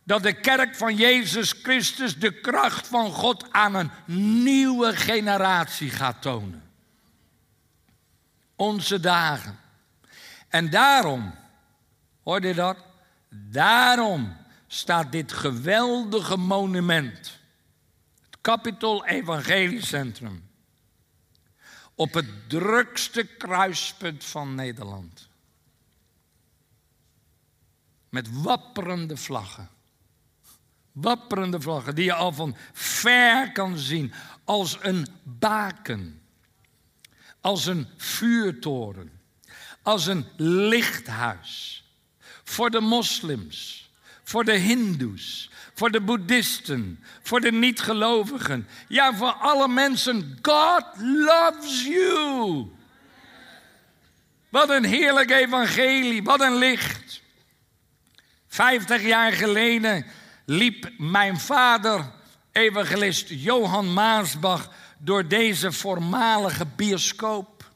dat 0.05 0.23
de 0.23 0.33
kerk 0.33 0.77
van 0.77 0.97
Jezus 0.97 1.55
Christus 1.63 2.19
de 2.19 2.41
kracht 2.41 2.87
van 2.87 3.11
God 3.11 3.53
aan 3.53 3.75
een 3.75 3.91
nieuwe 4.43 4.97
generatie 4.97 5.91
gaat 5.91 6.23
tonen. 6.23 6.63
Onze 8.57 9.01
dagen. 9.01 9.59
En 10.49 10.71
daarom, 10.71 11.35
hoorde 12.23 12.49
je 12.49 12.55
dat? 12.55 12.77
Daarom 13.31 14.37
staat 14.67 15.13
dit 15.13 15.33
geweldige 15.33 16.37
monument, 16.37 17.43
Capitol 18.45 19.05
Evangeliecentrum, 19.05 20.51
op 21.95 22.15
het 22.15 22.49
drukste 22.49 23.25
kruispunt 23.25 24.25
van 24.25 24.55
Nederland. 24.55 25.29
Met 28.09 28.43
wapperende 28.43 29.17
vlaggen. 29.17 29.69
Wapperende 30.93 31.61
vlaggen 31.61 31.95
die 31.95 32.05
je 32.05 32.15
al 32.15 32.33
van 32.33 32.57
ver 32.73 33.53
kan 33.53 33.79
zien. 33.79 34.13
Als 34.45 34.79
een 34.81 35.07
baken, 35.23 36.23
als 37.41 37.67
een 37.67 37.89
vuurtoren, 37.97 39.21
als 39.83 40.07
een 40.07 40.27
lichthuis. 40.37 41.85
Voor 42.43 42.71
de 42.71 42.81
moslims, 42.81 43.91
voor 44.23 44.45
de 44.45 44.57
hindoes, 44.57 45.51
voor 45.75 45.91
de 45.91 46.01
boeddhisten, 46.01 47.05
voor 47.23 47.41
de 47.41 47.53
niet-gelovigen. 47.53 48.69
Ja, 48.89 49.15
voor 49.15 49.33
alle 49.33 49.69
mensen. 49.69 50.39
God 50.43 50.85
loves 50.99 51.85
you. 51.85 52.67
Wat 54.49 54.71
een 54.71 54.85
heerlijk 54.85 55.31
evangelie, 55.31 56.23
wat 56.23 56.41
een 56.41 56.57
licht. 56.57 57.23
Vijftig 58.47 59.03
jaar 59.03 59.33
geleden 59.33 60.07
liep 60.45 60.91
mijn 60.99 61.41
vader, 61.41 62.11
evangelist 62.53 63.29
Johan 63.29 63.93
Maasbach, 63.93 64.71
door 64.99 65.29
deze 65.29 65.73
voormalige 65.73 66.67
bioscoop. 66.77 67.71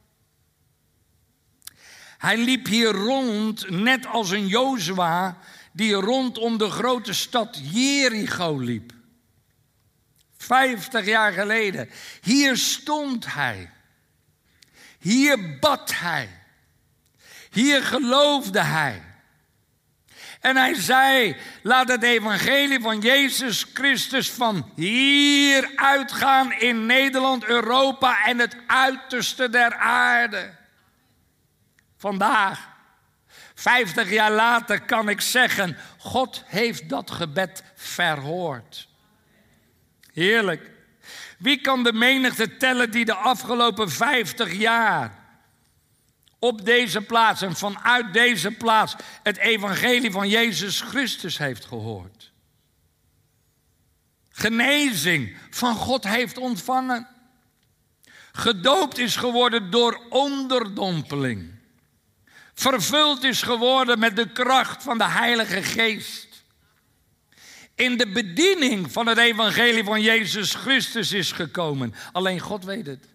Hij 2.18 2.36
liep 2.36 2.66
hier 2.66 2.90
rond, 2.90 3.70
net 3.70 4.06
als 4.06 4.30
een 4.30 4.46
Jozua, 4.46 5.38
die 5.78 5.94
rondom 5.94 6.58
de 6.58 6.70
grote 6.70 7.12
stad 7.12 7.60
Jericho 7.62 8.58
liep. 8.58 8.92
Vijftig 10.36 11.06
jaar 11.06 11.32
geleden. 11.32 11.90
Hier 12.22 12.56
stond 12.56 13.34
hij. 13.34 13.70
Hier 14.98 15.58
bad 15.58 15.92
hij. 15.94 16.28
Hier 17.50 17.82
geloofde 17.82 18.60
hij. 18.62 19.02
En 20.40 20.56
hij 20.56 20.74
zei: 20.74 21.36
Laat 21.62 21.88
het 21.88 22.02
evangelie 22.02 22.80
van 22.80 23.00
Jezus 23.00 23.66
Christus 23.74 24.30
van 24.30 24.72
hier 24.74 25.72
uitgaan 25.74 26.52
in 26.52 26.86
Nederland, 26.86 27.44
Europa 27.44 28.24
en 28.24 28.38
het 28.38 28.56
uiterste 28.66 29.50
der 29.50 29.74
aarde. 29.76 30.54
Vandaag, 31.96 32.77
50 33.58 34.10
jaar 34.10 34.32
later, 34.32 34.80
kan 34.80 35.08
ik 35.08 35.20
zeggen: 35.20 35.76
God 35.98 36.42
heeft 36.46 36.88
dat 36.88 37.10
gebed 37.10 37.62
verhoord. 37.74 38.88
Heerlijk. 40.12 40.70
Wie 41.38 41.60
kan 41.60 41.82
de 41.82 41.92
menigte 41.92 42.56
tellen 42.56 42.90
die 42.90 43.04
de 43.04 43.14
afgelopen 43.14 43.90
50 43.90 44.52
jaar 44.52 45.18
op 46.38 46.64
deze 46.64 47.00
plaats 47.00 47.42
en 47.42 47.56
vanuit 47.56 48.12
deze 48.12 48.50
plaats 48.50 48.94
het 49.22 49.36
evangelie 49.36 50.10
van 50.10 50.28
Jezus 50.28 50.80
Christus 50.80 51.38
heeft 51.38 51.64
gehoord? 51.64 52.32
Genezing 54.30 55.36
van 55.50 55.74
God 55.74 56.04
heeft 56.04 56.38
ontvangen. 56.38 57.08
Gedoopt 58.32 58.98
is 58.98 59.16
geworden 59.16 59.70
door 59.70 60.00
onderdompeling 60.08 61.57
vervuld 62.58 63.24
is 63.24 63.42
geworden 63.42 63.98
met 63.98 64.16
de 64.16 64.32
kracht 64.32 64.82
van 64.82 64.98
de 64.98 65.08
Heilige 65.08 65.62
Geest. 65.62 66.42
In 67.74 67.96
de 67.96 68.08
bediening 68.08 68.92
van 68.92 69.06
het 69.06 69.18
evangelie 69.18 69.84
van 69.84 70.02
Jezus 70.02 70.54
Christus 70.54 71.12
is 71.12 71.32
gekomen. 71.32 71.94
Alleen 72.12 72.40
God 72.40 72.64
weet 72.64 72.86
het. 72.86 73.08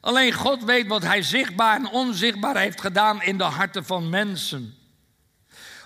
Alleen 0.00 0.32
God 0.32 0.64
weet 0.64 0.86
wat 0.86 1.02
Hij 1.02 1.22
zichtbaar 1.22 1.76
en 1.76 1.88
onzichtbaar 1.88 2.56
heeft 2.56 2.80
gedaan 2.80 3.22
in 3.22 3.38
de 3.38 3.44
harten 3.44 3.84
van 3.84 4.08
mensen. 4.08 4.74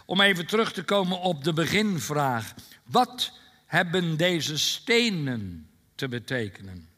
Om 0.06 0.20
even 0.20 0.46
terug 0.46 0.72
te 0.72 0.82
komen 0.82 1.20
op 1.20 1.44
de 1.44 1.52
beginvraag. 1.52 2.54
Wat 2.84 3.32
hebben 3.66 4.16
deze 4.16 4.58
stenen 4.58 5.70
te 5.94 6.08
betekenen? 6.08 6.88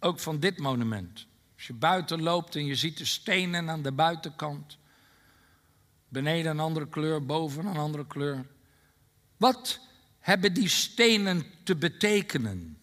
Ook 0.00 0.20
van 0.20 0.40
dit 0.40 0.58
monument. 0.58 1.26
Als 1.62 1.70
je 1.70 1.76
buiten 1.76 2.22
loopt 2.22 2.56
en 2.56 2.66
je 2.66 2.74
ziet 2.74 2.98
de 2.98 3.04
stenen 3.04 3.70
aan 3.70 3.82
de 3.82 3.92
buitenkant. 3.92 4.78
Beneden 6.08 6.50
een 6.50 6.60
andere 6.60 6.88
kleur, 6.88 7.26
boven 7.26 7.66
een 7.66 7.76
andere 7.76 8.06
kleur. 8.06 8.46
Wat 9.36 9.80
hebben 10.18 10.54
die 10.54 10.68
stenen 10.68 11.44
te 11.62 11.76
betekenen? 11.76 12.78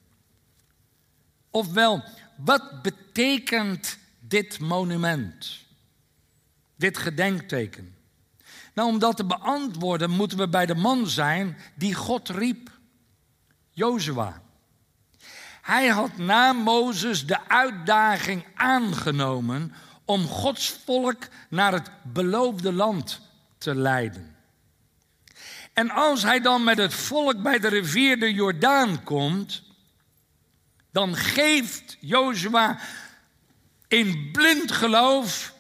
Ofwel, 1.50 2.04
wat 2.38 2.82
betekent 2.82 3.98
dit 4.20 4.60
monument? 4.60 5.66
Dit 6.76 6.98
gedenkteken? 6.98 7.96
Nou, 8.74 8.90
om 8.90 9.00
dat 9.00 9.18
te 9.18 9.26
beantwoorden 9.26 10.10
moeten 10.10 10.38
we 10.38 10.50
bij 10.50 10.66
de 10.66 10.76
man 10.76 11.08
zijn 11.08 11.58
die 11.76 11.94
God 11.94 12.30
riep. 12.30 12.72
Jozua. 13.70 14.42
Hij 15.70 15.88
had 15.88 16.18
na 16.18 16.54
Mozes 16.54 17.26
de 17.26 17.48
uitdaging 17.48 18.46
aangenomen 18.56 19.74
om 20.06 20.28
Gods 20.28 20.80
volk 20.86 21.28
naar 21.50 21.74
het 21.74 21.92
beloofde 22.04 22.74
land 22.74 23.22
te 23.58 23.76
leiden. 23.76 24.36
En 25.74 25.90
als 25.90 26.24
hij 26.24 26.40
dan 26.40 26.64
met 26.64 26.78
het 26.78 26.94
volk 26.94 27.42
bij 27.42 27.60
de 27.60 27.68
rivier 27.68 28.20
de 28.20 28.34
Jordaan 28.34 29.04
komt, 29.04 29.64
dan 30.92 31.16
geeft 31.16 31.98
Jozua 32.00 32.80
in 33.88 34.30
blind 34.32 34.72
geloof 34.72 35.54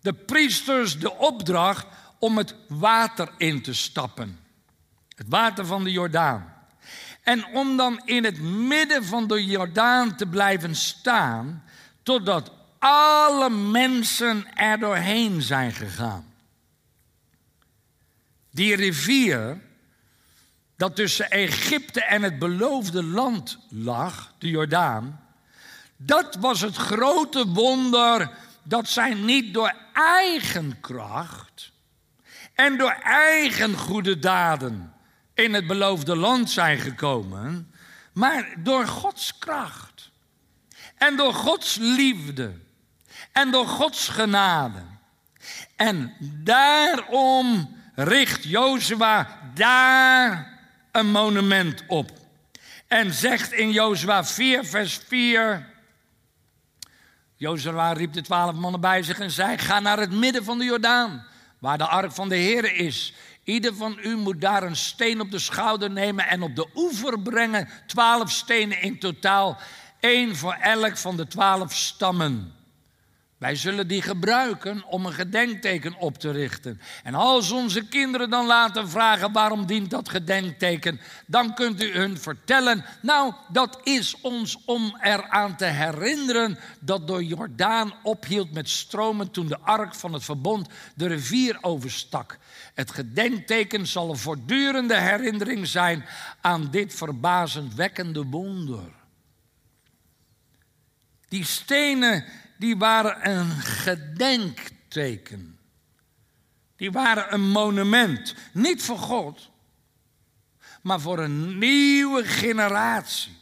de 0.00 0.12
priesters 0.12 0.98
de 0.98 1.16
opdracht 1.16 1.86
om 2.18 2.36
het 2.36 2.54
water 2.68 3.32
in 3.36 3.62
te 3.62 3.74
stappen. 3.74 4.40
Het 5.14 5.28
water 5.28 5.66
van 5.66 5.84
de 5.84 5.90
Jordaan. 5.90 6.59
En 7.22 7.46
om 7.46 7.76
dan 7.76 8.02
in 8.04 8.24
het 8.24 8.40
midden 8.40 9.04
van 9.04 9.26
de 9.26 9.44
Jordaan 9.44 10.16
te 10.16 10.26
blijven 10.26 10.74
staan, 10.74 11.64
totdat 12.02 12.52
alle 12.78 13.50
mensen 13.50 14.56
er 14.56 14.78
doorheen 14.78 15.42
zijn 15.42 15.72
gegaan. 15.72 16.24
Die 18.50 18.76
rivier, 18.76 19.60
dat 20.76 20.96
tussen 20.96 21.30
Egypte 21.30 22.04
en 22.04 22.22
het 22.22 22.38
beloofde 22.38 23.02
land 23.02 23.58
lag, 23.68 24.34
de 24.38 24.48
Jordaan, 24.48 25.20
dat 25.96 26.36
was 26.40 26.60
het 26.60 26.76
grote 26.76 27.46
wonder 27.46 28.30
dat 28.62 28.88
zij 28.88 29.14
niet 29.14 29.54
door 29.54 29.74
eigen 29.92 30.80
kracht 30.80 31.72
en 32.54 32.78
door 32.78 32.96
eigen 33.02 33.76
goede 33.76 34.18
daden 34.18 34.92
in 35.40 35.54
het 35.54 35.66
beloofde 35.66 36.16
land 36.16 36.50
zijn 36.50 36.78
gekomen, 36.78 37.72
maar 38.12 38.54
door 38.58 38.86
Gods 38.86 39.38
kracht 39.38 40.10
en 40.96 41.16
door 41.16 41.34
Gods 41.34 41.76
liefde 41.80 42.52
en 43.32 43.50
door 43.50 43.66
Gods 43.66 44.08
genade. 44.08 44.82
En 45.76 46.14
daarom 46.20 47.76
richt 47.94 48.44
Jozua 48.44 49.40
daar 49.54 50.58
een 50.92 51.10
monument 51.10 51.84
op. 51.86 52.10
En 52.86 53.12
zegt 53.12 53.52
in 53.52 53.70
Jozua 53.70 54.24
4, 54.24 54.64
vers 54.64 55.00
4. 55.06 55.68
Jozua 57.36 57.92
riep 57.92 58.12
de 58.12 58.22
twaalf 58.22 58.54
mannen 58.54 58.80
bij 58.80 59.02
zich 59.02 59.18
en 59.18 59.30
zei: 59.30 59.58
Ga 59.58 59.80
naar 59.80 59.98
het 59.98 60.12
midden 60.12 60.44
van 60.44 60.58
de 60.58 60.64
Jordaan, 60.64 61.26
waar 61.58 61.78
de 61.78 61.86
ark 61.86 62.12
van 62.12 62.28
de 62.28 62.36
Heer 62.36 62.74
is. 62.74 63.14
Ieder 63.44 63.74
van 63.74 63.98
u 64.02 64.16
moet 64.16 64.40
daar 64.40 64.62
een 64.62 64.76
steen 64.76 65.20
op 65.20 65.30
de 65.30 65.38
schouder 65.38 65.90
nemen 65.90 66.28
en 66.28 66.42
op 66.42 66.56
de 66.56 66.66
oever 66.74 67.20
brengen. 67.20 67.68
Twaalf 67.86 68.30
stenen 68.30 68.82
in 68.82 68.98
totaal, 68.98 69.58
één 70.00 70.36
voor 70.36 70.52
elk 70.52 70.96
van 70.96 71.16
de 71.16 71.26
twaalf 71.26 71.74
stammen. 71.74 72.59
Wij 73.40 73.56
zullen 73.56 73.88
die 73.88 74.02
gebruiken 74.02 74.84
om 74.84 75.06
een 75.06 75.12
gedenkteken 75.12 75.94
op 75.96 76.18
te 76.18 76.30
richten. 76.30 76.80
En 77.02 77.14
als 77.14 77.50
onze 77.50 77.86
kinderen 77.88 78.30
dan 78.30 78.46
laten 78.46 78.88
vragen 78.88 79.32
waarom 79.32 79.66
dient 79.66 79.90
dat 79.90 80.08
gedenkteken, 80.08 81.00
dan 81.26 81.54
kunt 81.54 81.82
u 81.82 81.92
hun 81.92 82.18
vertellen, 82.18 82.84
nou 83.02 83.34
dat 83.48 83.80
is 83.82 84.20
ons 84.20 84.58
om 84.64 84.96
eraan 85.02 85.56
te 85.56 85.64
herinneren 85.64 86.58
dat 86.80 87.06
door 87.06 87.22
Jordaan 87.22 87.92
ophield 88.02 88.52
met 88.52 88.68
stromen 88.68 89.30
toen 89.30 89.46
de 89.46 89.58
ark 89.58 89.94
van 89.94 90.12
het 90.12 90.24
verbond 90.24 90.68
de 90.94 91.06
rivier 91.06 91.58
overstak. 91.60 92.38
Het 92.74 92.90
gedenkteken 92.90 93.86
zal 93.86 94.10
een 94.10 94.16
voortdurende 94.16 94.96
herinnering 94.96 95.66
zijn 95.66 96.04
aan 96.40 96.70
dit 96.70 96.94
verbazendwekkende 96.94 98.24
wonder. 98.24 98.92
Die 101.28 101.44
stenen 101.44 102.24
die 102.60 102.76
waren 102.76 103.30
een 103.30 103.50
gedenkteken. 103.60 105.58
Die 106.76 106.90
waren 106.90 107.32
een 107.32 107.48
monument. 107.48 108.34
Niet 108.52 108.82
voor 108.82 108.98
God, 108.98 109.50
maar 110.82 111.00
voor 111.00 111.18
een 111.18 111.58
nieuwe 111.58 112.24
generatie. 112.24 113.36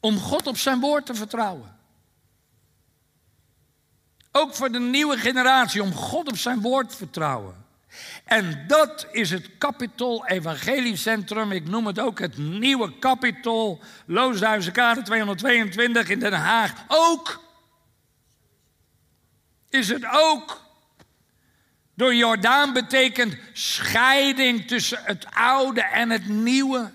Om 0.00 0.18
God 0.18 0.46
op 0.46 0.56
zijn 0.56 0.80
woord 0.80 1.06
te 1.06 1.14
vertrouwen. 1.14 1.76
Ook 4.30 4.54
voor 4.54 4.72
de 4.72 4.80
nieuwe 4.80 5.18
generatie, 5.18 5.82
om 5.82 5.92
God 5.92 6.28
op 6.28 6.36
zijn 6.36 6.60
woord 6.60 6.88
te 6.90 6.96
vertrouwen. 6.96 7.61
En 8.24 8.64
dat 8.66 9.06
is 9.10 9.30
het 9.30 9.58
Capitol 9.58 10.26
Evangeliecentrum. 10.26 11.52
Ik 11.52 11.68
noem 11.68 11.86
het 11.86 11.98
ook 11.98 12.18
het 12.18 12.38
nieuwe 12.38 12.98
Capitol. 12.98 13.80
Loosduizenkade 14.06 15.02
222 15.02 16.08
in 16.08 16.18
Den 16.18 16.32
Haag. 16.32 16.72
Ook 16.88 17.42
is 19.68 19.88
het 19.88 20.06
ook. 20.10 20.60
Door 21.94 22.14
Jordaan 22.14 22.72
betekent 22.72 23.36
scheiding 23.52 24.66
tussen 24.66 25.00
het 25.04 25.26
oude 25.30 25.82
en 25.82 26.10
het 26.10 26.28
nieuwe. 26.28 26.92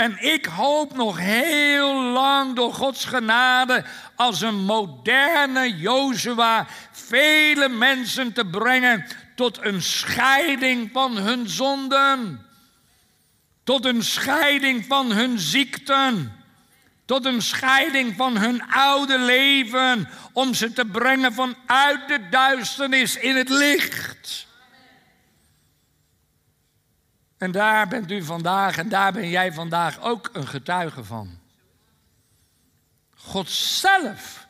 En 0.00 0.16
ik 0.18 0.46
hoop 0.46 0.96
nog 0.96 1.18
heel 1.18 1.94
lang 1.94 2.56
door 2.56 2.74
Gods 2.74 3.04
genade 3.04 3.84
als 4.14 4.40
een 4.40 4.60
moderne 4.64 5.76
Jozua 5.76 6.66
vele 6.90 7.68
mensen 7.68 8.32
te 8.32 8.44
brengen 8.44 9.06
tot 9.34 9.58
een 9.62 9.82
scheiding 9.82 10.90
van 10.92 11.16
hun 11.16 11.48
zonden. 11.48 12.46
Tot 13.64 13.84
een 13.84 14.02
scheiding 14.02 14.84
van 14.88 15.12
hun 15.12 15.38
ziekten. 15.38 16.32
Tot 17.04 17.24
een 17.24 17.42
scheiding 17.42 18.16
van 18.16 18.36
hun 18.36 18.62
oude 18.70 19.18
leven. 19.18 20.08
Om 20.32 20.54
ze 20.54 20.72
te 20.72 20.84
brengen 20.84 21.32
vanuit 21.32 22.08
de 22.08 22.28
duisternis 22.30 23.16
in 23.16 23.36
het 23.36 23.48
licht. 23.48 24.46
En 27.40 27.50
daar 27.50 27.88
bent 27.88 28.10
u 28.10 28.22
vandaag 28.22 28.76
en 28.76 28.88
daar 28.88 29.12
ben 29.12 29.28
jij 29.28 29.52
vandaag 29.52 30.00
ook 30.00 30.30
een 30.32 30.46
getuige 30.46 31.04
van. 31.04 31.38
God 33.14 33.50
zelf 33.50 34.46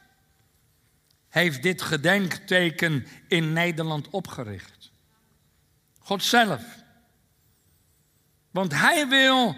heeft 1.28 1.62
dit 1.62 1.82
gedenkteken 1.82 3.06
in 3.28 3.52
Nederland 3.52 4.08
opgericht. 4.10 4.90
God 5.98 6.22
zelf. 6.22 6.62
Want 8.50 8.72
hij 8.72 9.08
wil 9.08 9.56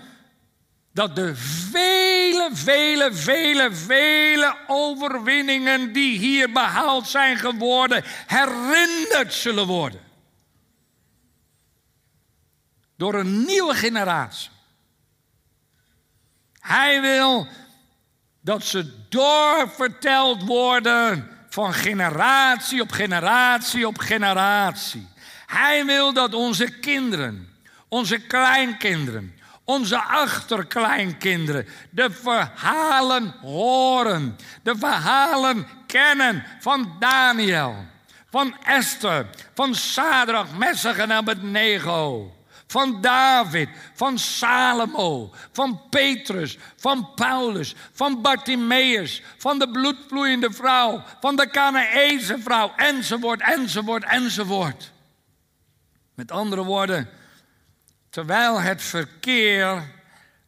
dat 0.92 1.16
de 1.16 1.36
vele, 1.70 2.50
vele, 2.52 3.14
vele, 3.14 3.74
vele 3.74 4.56
overwinningen 4.66 5.92
die 5.92 6.18
hier 6.18 6.52
behaald 6.52 7.08
zijn 7.08 7.36
geworden, 7.36 8.02
herinnerd 8.26 9.32
zullen 9.32 9.66
worden 9.66 10.10
door 13.02 13.14
een 13.14 13.44
nieuwe 13.44 13.74
generatie. 13.74 14.50
Hij 16.60 17.00
wil 17.00 17.46
dat 18.40 18.64
ze 18.64 19.08
doorverteld 19.08 20.42
worden 20.42 21.30
van 21.48 21.74
generatie 21.74 22.80
op 22.80 22.90
generatie 22.90 23.86
op 23.86 23.98
generatie. 23.98 25.08
Hij 25.46 25.84
wil 25.84 26.12
dat 26.12 26.34
onze 26.34 26.78
kinderen, 26.78 27.48
onze 27.88 28.18
kleinkinderen, 28.18 29.34
onze 29.64 30.02
achterkleinkinderen 30.02 31.68
de 31.90 32.10
verhalen 32.10 33.34
horen, 33.40 34.36
de 34.62 34.76
verhalen 34.78 35.66
kennen 35.86 36.44
van 36.60 36.96
Daniel, 36.98 37.74
van 38.30 38.56
Esther, 38.64 39.26
van 39.54 39.74
Sadrach, 39.74 40.56
Messach 40.56 40.96
en 40.96 41.12
Abednego 41.12 42.32
van 42.72 43.00
David, 43.00 43.68
van 43.94 44.18
Salomo, 44.18 45.34
van 45.52 45.80
Petrus, 45.90 46.58
van 46.76 47.14
Paulus, 47.14 47.74
van 47.92 48.22
Bartimaeus, 48.22 49.22
van 49.36 49.58
de 49.58 49.70
bloedvloeiende 49.70 50.52
vrouw, 50.52 51.02
van 51.20 51.36
de 51.36 51.50
Canaese 51.50 52.38
vrouw, 52.38 52.72
enzovoort, 52.76 53.40
enzovoort, 53.40 54.04
enzovoort. 54.04 54.92
Met 56.14 56.30
andere 56.30 56.62
woorden, 56.64 57.08
terwijl 58.10 58.60
het 58.60 58.82
verkeer 58.82 59.90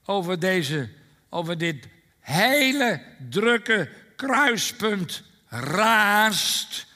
over, 0.04 0.38
deze, 0.38 0.90
over 1.30 1.58
dit 1.58 1.88
hele 2.20 3.02
drukke 3.30 3.90
kruispunt 4.16 5.22
raast, 5.48 6.87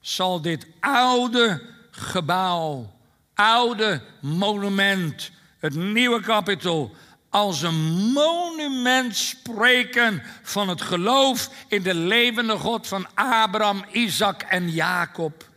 zal 0.00 0.40
dit 0.40 0.66
oude 0.80 1.62
gebouw, 1.90 2.95
oude 3.36 4.02
monument, 4.20 5.30
het 5.58 5.74
nieuwe 5.74 6.20
kapitol, 6.20 6.96
als 7.30 7.62
een 7.62 8.12
monument 8.12 9.16
spreken 9.16 10.22
van 10.42 10.68
het 10.68 10.82
geloof 10.82 11.50
in 11.68 11.82
de 11.82 11.94
levende 11.94 12.56
God 12.56 12.86
van 12.86 13.06
Abraham, 13.14 13.84
Isaac 13.92 14.42
en 14.42 14.70
Jacob. 14.70 15.48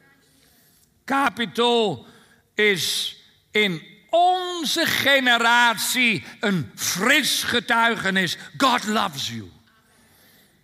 Capitol 1.06 2.06
is 2.56 3.16
in 3.52 3.82
onze 4.10 4.86
generatie 4.86 6.24
een 6.40 6.72
fris 6.76 7.44
getuigenis. 7.44 8.38
God 8.58 8.88
loves 8.88 9.30
you. 9.30 9.52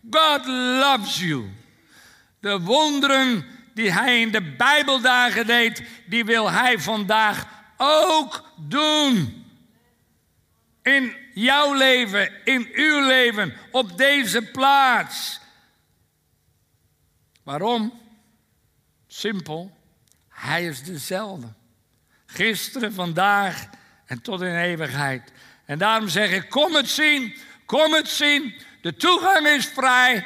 God 0.09 0.45
loves 0.79 1.19
you. 1.19 1.49
De 2.39 2.59
wonderen 2.59 3.45
die 3.75 3.91
hij 3.91 4.21
in 4.21 4.31
de 4.31 4.41
Bijbeldagen 4.41 5.47
deed, 5.47 5.83
die 6.05 6.25
wil 6.25 6.51
hij 6.51 6.79
vandaag 6.79 7.47
ook 7.77 8.49
doen. 8.57 9.45
In 10.81 11.15
jouw 11.33 11.73
leven, 11.73 12.45
in 12.45 12.69
uw 12.73 13.07
leven, 13.07 13.53
op 13.71 13.97
deze 13.97 14.41
plaats. 14.41 15.39
Waarom? 17.43 18.01
Simpel. 19.07 19.77
Hij 20.29 20.65
is 20.65 20.83
dezelfde. 20.83 21.47
Gisteren, 22.25 22.93
vandaag 22.93 23.69
en 24.05 24.21
tot 24.21 24.41
in 24.41 24.55
eeuwigheid. 24.55 25.31
En 25.65 25.77
daarom 25.77 26.07
zeg 26.07 26.31
ik: 26.31 26.49
kom 26.49 26.75
het 26.75 26.89
zien, 26.89 27.37
kom 27.65 27.93
het 27.93 28.07
zien. 28.07 28.53
De 28.81 28.95
toegang 28.95 29.47
is 29.47 29.65
vrij. 29.65 30.25